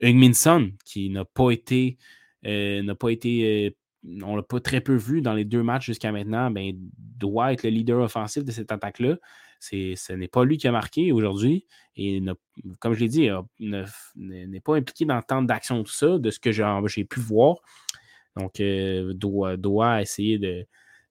Heung-Min 0.02 0.70
qui 0.86 1.10
n'a 1.10 1.26
pas 1.26 1.50
été, 1.50 1.98
n'a 2.44 2.94
pas 2.94 3.10
été 3.10 3.76
on 4.22 4.36
l'a 4.36 4.42
pas 4.42 4.60
très 4.60 4.80
peu 4.80 4.94
vu 4.94 5.20
dans 5.20 5.34
les 5.34 5.44
deux 5.44 5.62
matchs 5.62 5.86
jusqu'à 5.86 6.12
maintenant, 6.12 6.52
doit 7.18 7.52
être 7.52 7.62
le 7.62 7.70
leader 7.70 8.00
offensif 8.00 8.44
de 8.44 8.50
cette 8.50 8.72
attaque-là. 8.72 9.16
Ce 9.60 10.12
n'est 10.12 10.28
pas 10.28 10.44
lui 10.44 10.58
qui 10.58 10.66
a 10.66 10.72
marqué 10.72 11.12
aujourd'hui. 11.12 11.66
Et 11.96 12.22
comme 12.78 12.94
je 12.94 13.00
l'ai 13.00 13.08
dit, 13.08 13.28
n'est 13.60 14.60
pas 14.60 14.76
impliqué 14.76 15.04
dans 15.04 15.20
tant 15.22 15.42
d'actions 15.42 15.82
tout 15.84 15.92
ça, 15.92 16.18
de 16.18 16.30
ce 16.30 16.40
que 16.40 16.50
j'ai 16.50 17.04
pu 17.04 17.20
voir. 17.20 17.56
Donc, 18.36 18.60
euh, 18.60 19.12
doit, 19.12 19.56
doit 19.56 20.00
essayer 20.00 20.38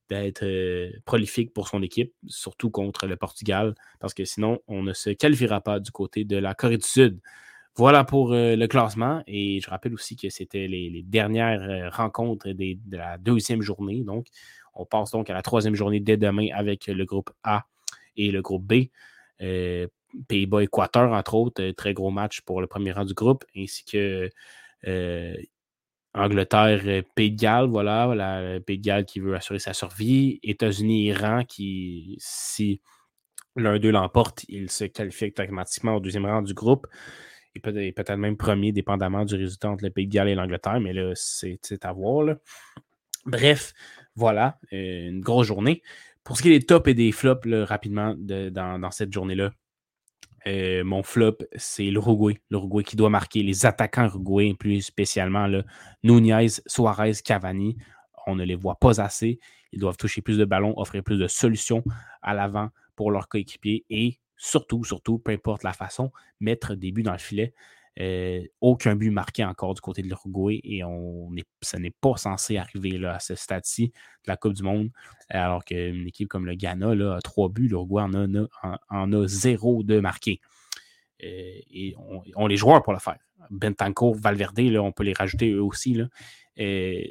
d'être 0.10 0.44
euh, 0.44 0.90
prolifique 1.06 1.54
pour 1.54 1.68
son 1.68 1.84
équipe, 1.84 2.14
surtout 2.28 2.70
contre 2.70 3.08
le 3.08 3.18
Portugal, 3.18 3.76
parce 4.00 4.14
que 4.14 4.26
sinon, 4.26 4.60
on 4.68 4.84
ne 4.84 4.94
se 4.94 5.10
qualifiera 5.12 5.62
pas 5.62 5.80
du 5.80 5.92
côté 5.92 6.24
de 6.24 6.38
la 6.38 6.56
Corée 6.56 6.78
du 6.78 6.88
Sud. 6.88 7.20
Voilà 7.76 8.04
pour 8.04 8.34
euh, 8.34 8.56
le 8.56 8.68
classement. 8.68 9.22
Et 9.28 9.60
je 9.62 9.70
rappelle 9.70 9.94
aussi 9.94 10.16
que 10.16 10.30
c'était 10.30 10.68
les, 10.68 11.04
dernières 11.04 11.94
rencontres 11.94 12.50
de 12.50 12.98
la 12.98 13.18
deuxième 13.18 13.62
journée. 13.62 14.04
Donc, 14.04 14.28
on 14.74 14.86
passe 14.86 15.12
donc 15.12 15.30
à 15.30 15.34
la 15.34 15.42
troisième 15.42 15.76
journée 15.76 16.00
dès 16.00 16.18
demain 16.18 16.48
avec 16.54 16.88
le 16.88 17.06
groupe 17.06 17.32
A 17.44 17.66
et 18.18 18.32
le 18.32 18.42
groupe 18.42 18.66
B. 18.66 18.90
Euh, 19.42 19.88
Pays-Bas-Équateur, 20.28 21.12
entre 21.12 21.36
autres, 21.36 21.62
euh, 21.62 21.74
très 21.74 21.94
gros 21.94 22.12
match 22.12 22.42
pour 22.42 22.62
le 22.62 22.68
premier 22.68 22.92
rang 22.92 23.06
du 23.06 23.14
groupe, 23.14 23.46
ainsi 23.56 23.86
que 23.86 24.30
euh, 24.88 25.36
Angleterre, 26.14 27.04
Pays 27.16 27.32
de 27.32 27.40
Galles, 27.40 27.68
voilà, 27.68 28.14
la 28.16 28.60
Pays 28.60 28.80
de 28.80 28.84
Galles 28.84 29.06
qui 29.06 29.20
veut 29.20 29.36
assurer 29.36 29.60
sa 29.60 29.74
survie, 29.74 30.40
États-Unis, 30.44 31.06
Iran, 31.06 31.44
qui, 31.46 32.18
si 32.20 32.82
l'un 33.56 33.78
d'eux 33.80 33.92
l'emporte, 33.92 34.46
il 34.50 34.72
se 34.72 34.86
qualifie 34.86 35.26
automatiquement 35.26 35.96
au 35.96 36.00
deuxième 36.00 36.26
rang 36.26 36.42
du 36.42 36.54
groupe. 36.54 36.88
et 37.56 37.60
peut-être 37.92 38.16
même 38.16 38.38
premier, 38.38 38.72
dépendamment 38.72 39.26
du 39.26 39.36
résultat 39.36 39.70
entre 39.70 39.84
le 39.84 39.92
Pays 39.92 40.08
de 40.08 40.14
Galles 40.14 40.30
et 40.30 40.36
l'Angleterre, 40.36 40.80
mais 40.80 40.94
là, 40.94 41.12
c'est 41.16 41.86
à 41.86 41.94
voir. 41.94 42.36
Bref, 43.26 43.74
voilà, 44.16 44.60
une 44.72 45.22
grosse 45.22 45.48
journée. 45.48 45.84
Pour 46.24 46.38
ce 46.38 46.44
qui 46.44 46.50
est 46.50 46.60
des 46.60 46.66
tops 46.66 46.88
et 46.88 46.94
des 46.94 47.12
flops, 47.12 47.48
rapidement, 47.68 48.16
dans, 48.18 48.92
cette 48.92 49.12
journée-là, 49.12 49.52
euh, 50.48 50.84
mon 50.84 51.04
flop, 51.04 51.38
c'est 51.56 51.84
l'Uruguay. 51.84 52.40
L'Uruguay 52.50 52.84
qui 52.84 52.96
doit 52.96 53.10
marquer 53.10 53.44
les 53.44 53.66
attaquants 53.66 54.06
uruguayens, 54.06 54.54
plus 54.56 54.82
spécialement 54.82 55.48
là, 55.48 55.64
Nunez, 56.04 56.48
Suarez, 56.66 57.14
Cavani. 57.24 57.78
On 58.28 58.36
ne 58.36 58.44
les 58.44 58.56
voit 58.56 58.76
pas 58.76 59.02
assez. 59.02 59.40
Ils 59.72 59.80
doivent 59.80 59.98
toucher 59.98 60.22
plus 60.22 60.38
de 60.38 60.46
ballons, 60.46 60.74
offrir 60.78 61.04
plus 61.04 61.18
de 61.18 61.28
solutions 61.28 61.84
à 62.22 62.34
l'avant 62.34 62.70
pour 62.96 63.12
leurs 63.12 63.28
coéquipiers 63.28 63.86
et 63.90 64.20
surtout, 64.38 64.84
surtout, 64.84 65.20
peu 65.20 65.32
importe 65.32 65.64
la 65.64 65.74
façon, 65.74 66.12
mettre 66.40 66.76
des 66.76 66.92
buts 66.92 67.04
dans 67.04 67.12
le 67.12 67.18
filet. 67.18 67.54
Euh, 68.02 68.44
aucun 68.62 68.96
but 68.96 69.12
marqué 69.12 69.44
encore 69.44 69.74
du 69.74 69.82
côté 69.82 70.02
de 70.02 70.08
l'Uruguay 70.08 70.62
et 70.64 70.86
on 70.86 71.30
ça 71.62 71.80
n'est 71.80 71.92
pas 71.92 72.16
censé 72.16 72.56
arriver 72.58 72.98
là, 72.98 73.16
à 73.16 73.20
ce 73.20 73.36
stade-ci 73.36 73.88
de 73.88 74.28
la 74.28 74.38
Coupe 74.38 74.54
du 74.54 74.64
Monde. 74.64 74.90
Alors 75.28 75.66
qu'une 75.66 76.08
équipe 76.08 76.30
comme 76.30 76.46
le 76.46 76.56
Ghana 76.56 76.92
a 77.16 77.22
trois 77.22 77.50
buts, 77.50 77.68
l'Uruguay 77.68 78.04
en 78.90 79.14
a, 79.14 79.28
zéro 79.28 79.84
de 79.84 80.00
marqué. 80.00 80.40
Euh, 81.24 81.60
et 81.72 81.94
on, 82.36 82.48
les 82.48 82.56
joueurs 82.56 82.82
pour 82.84 82.94
le 82.94 83.00
faire. 83.00 83.18
Bentancourt, 83.50 84.16
Valverde, 84.16 84.60
on 84.78 84.94
peut 84.94 85.04
les 85.04 85.14
rajouter 85.14 85.52
eux 85.52 85.64
aussi. 85.64 86.00
Euh, 86.60 87.04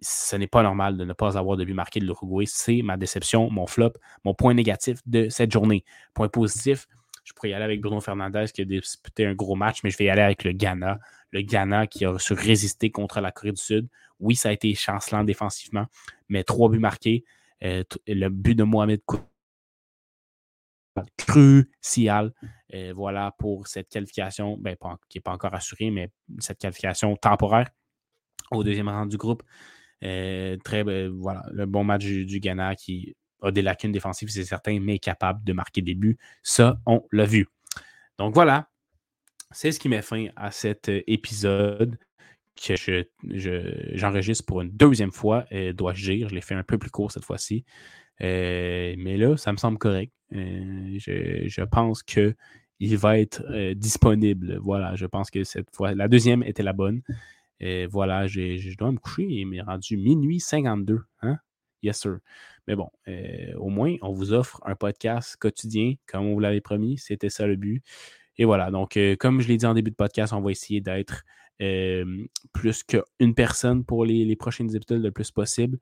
ce 0.00 0.36
n'est 0.36 0.46
pas 0.46 0.62
normal 0.62 0.98
de 0.98 1.04
ne 1.04 1.14
pas 1.14 1.38
avoir 1.38 1.56
de 1.56 1.64
but 1.64 1.72
marqué 1.72 2.00
de 2.00 2.04
l'Uruguay. 2.04 2.44
C'est 2.46 2.82
ma 2.82 2.98
déception, 2.98 3.50
mon 3.50 3.66
flop, 3.66 3.92
mon 4.24 4.34
point 4.34 4.52
négatif 4.52 4.98
de 5.06 5.30
cette 5.30 5.50
journée. 5.50 5.84
Point 6.12 6.28
positif, 6.28 6.86
je 7.26 7.32
pourrais 7.32 7.50
y 7.50 7.54
aller 7.54 7.64
avec 7.64 7.80
Bruno 7.80 8.00
Fernandez 8.00 8.44
qui 8.54 8.62
a 8.62 8.64
disputé 8.64 9.26
un 9.26 9.34
gros 9.34 9.56
match, 9.56 9.82
mais 9.82 9.90
je 9.90 9.98
vais 9.98 10.04
y 10.04 10.10
aller 10.10 10.22
avec 10.22 10.44
le 10.44 10.52
Ghana. 10.52 11.00
Le 11.32 11.42
Ghana 11.42 11.88
qui 11.88 12.04
a 12.04 12.16
su 12.18 12.34
résister 12.34 12.90
contre 12.90 13.20
la 13.20 13.32
Corée 13.32 13.50
du 13.50 13.60
Sud. 13.60 13.88
Oui, 14.20 14.36
ça 14.36 14.50
a 14.50 14.52
été 14.52 14.72
chancelant 14.76 15.24
défensivement, 15.24 15.86
mais 16.28 16.44
trois 16.44 16.70
buts 16.70 16.78
marqués. 16.78 17.24
Euh, 17.64 17.82
le 18.06 18.28
but 18.28 18.54
de 18.54 18.62
Mohamed 18.62 19.00
crucial. 21.18 22.32
Euh, 22.74 22.92
voilà 22.94 23.34
pour 23.38 23.66
cette 23.66 23.88
qualification, 23.88 24.56
ben, 24.56 24.76
qui 25.08 25.18
n'est 25.18 25.22
pas 25.22 25.32
encore 25.32 25.54
assurée, 25.54 25.90
mais 25.90 26.10
cette 26.38 26.58
qualification 26.58 27.16
temporaire 27.16 27.70
au 28.52 28.62
deuxième 28.62 28.88
rang 28.88 29.06
du 29.06 29.16
groupe. 29.16 29.42
Euh, 30.04 30.56
très, 30.64 30.84
ben, 30.84 31.10
voilà, 31.10 31.42
le 31.50 31.66
bon 31.66 31.82
match 31.82 32.04
du 32.04 32.38
Ghana 32.38 32.76
qui 32.76 33.16
a 33.42 33.50
des 33.50 33.62
lacunes 33.62 33.92
défensives, 33.92 34.28
c'est 34.28 34.44
certain, 34.44 34.80
mais 34.80 34.98
capable 34.98 35.44
de 35.44 35.52
marquer 35.52 35.82
des 35.82 35.94
buts. 35.94 36.18
Ça, 36.42 36.78
on 36.86 37.02
l'a 37.12 37.26
vu. 37.26 37.48
Donc 38.18 38.34
voilà, 38.34 38.68
c'est 39.50 39.72
ce 39.72 39.78
qui 39.78 39.88
met 39.88 40.02
fin 40.02 40.26
à 40.36 40.50
cet 40.50 40.88
euh, 40.88 41.02
épisode 41.06 41.98
que 42.56 42.74
j'enregistre 43.94 44.42
je, 44.42 44.46
pour 44.46 44.62
une 44.62 44.70
deuxième 44.70 45.12
fois, 45.12 45.44
euh, 45.52 45.72
dois-je 45.72 46.12
dire. 46.12 46.28
Je 46.28 46.34
l'ai 46.34 46.40
fait 46.40 46.54
un 46.54 46.62
peu 46.62 46.78
plus 46.78 46.90
court 46.90 47.12
cette 47.12 47.24
fois-ci. 47.24 47.64
Euh, 48.22 48.94
mais 48.98 49.16
là, 49.16 49.36
ça 49.36 49.52
me 49.52 49.58
semble 49.58 49.78
correct. 49.78 50.12
Je, 50.32 51.44
je, 51.46 51.62
pense 51.62 52.02
qu'il 52.02 52.34
va 52.80 53.18
être 53.18 53.42
disponible. 53.74 54.58
Voilà, 54.62 54.96
je 54.96 55.06
pense 55.06 55.30
que 55.30 55.44
cette 55.44 55.74
fois, 55.74 55.94
la 55.94 56.08
deuxième 56.08 56.42
était 56.42 56.62
la 56.62 56.72
bonne. 56.72 57.02
voilà, 57.90 58.26
je 58.26 58.76
dois 58.76 58.90
me 58.90 58.98
coucher. 58.98 59.26
Il 59.28 59.46
m'est 59.46 59.60
rendu 59.60 59.98
minuit 59.98 60.40
52. 60.40 61.02
Hein? 61.22 61.38
Yes, 61.82 62.00
sir. 62.00 62.18
Mais 62.66 62.74
bon, 62.74 62.90
euh, 63.08 63.54
au 63.56 63.68
moins, 63.68 63.96
on 64.02 64.12
vous 64.12 64.32
offre 64.32 64.60
un 64.64 64.74
podcast 64.74 65.36
quotidien, 65.36 65.94
comme 66.06 66.26
on 66.26 66.34
vous 66.34 66.40
l'avait 66.40 66.60
promis. 66.60 66.98
C'était 66.98 67.30
ça 67.30 67.46
le 67.46 67.56
but. 67.56 67.82
Et 68.38 68.44
voilà. 68.44 68.70
Donc, 68.70 68.96
euh, 68.96 69.16
comme 69.16 69.40
je 69.40 69.48
l'ai 69.48 69.56
dit 69.56 69.66
en 69.66 69.74
début 69.74 69.90
de 69.90 69.96
podcast, 69.96 70.32
on 70.32 70.40
va 70.40 70.50
essayer 70.50 70.80
d'être 70.80 71.22
euh, 71.62 72.26
plus 72.52 72.82
qu'une 72.82 73.34
personne 73.34 73.84
pour 73.84 74.04
les, 74.04 74.36
prochaines 74.36 74.74
épisodes 74.74 75.02
le 75.02 75.12
plus 75.12 75.30
possible. 75.30 75.78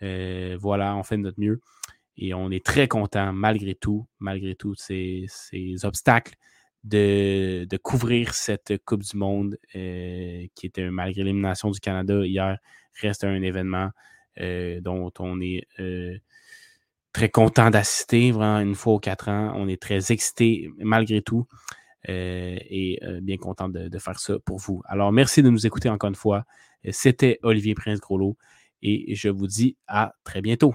voilà, 0.00 0.96
on 0.96 1.02
fait 1.02 1.16
de 1.16 1.22
notre 1.22 1.40
mieux. 1.40 1.60
Et 2.18 2.34
on 2.34 2.50
est 2.50 2.64
très 2.64 2.88
content, 2.88 3.32
malgré 3.32 3.74
tout, 3.74 4.06
malgré 4.18 4.54
tous 4.56 4.74
ces, 4.74 5.26
obstacles, 5.84 6.34
de, 6.82 7.66
de, 7.68 7.76
couvrir 7.76 8.32
cette 8.34 8.82
Coupe 8.84 9.02
du 9.02 9.16
Monde 9.16 9.58
qui 9.72 10.66
était, 10.66 10.90
malgré 10.90 11.22
l'élimination 11.22 11.70
du 11.70 11.78
Canada 11.80 12.24
hier, 12.26 12.58
reste 13.00 13.24
un 13.24 13.42
événement 13.42 13.90
dont 14.38 15.12
on 15.18 15.40
est 15.40 15.66
euh, 15.80 16.16
très 17.12 17.28
content 17.28 17.70
d'assister, 17.70 18.30
vraiment 18.30 18.60
une 18.60 18.74
fois 18.74 18.94
aux 18.94 19.00
quatre 19.00 19.28
ans. 19.28 19.52
On 19.56 19.68
est 19.68 19.80
très 19.80 20.12
excité 20.12 20.70
malgré 20.78 21.22
tout 21.22 21.46
euh, 22.08 22.56
et 22.68 23.00
bien 23.22 23.36
content 23.36 23.68
de, 23.68 23.98
faire 23.98 24.18
ça 24.18 24.38
pour 24.44 24.58
vous. 24.58 24.82
Alors, 24.86 25.12
merci 25.12 25.42
de 25.42 25.50
nous 25.50 25.66
écouter 25.66 25.88
encore 25.88 26.08
une 26.08 26.14
fois. 26.14 26.44
C'était 26.90 27.38
Olivier 27.42 27.74
Prince-Groslo 27.74 28.36
et 28.82 29.14
je 29.14 29.28
vous 29.28 29.46
dis 29.46 29.76
à 29.88 30.14
très 30.24 30.40
bientôt. 30.40 30.74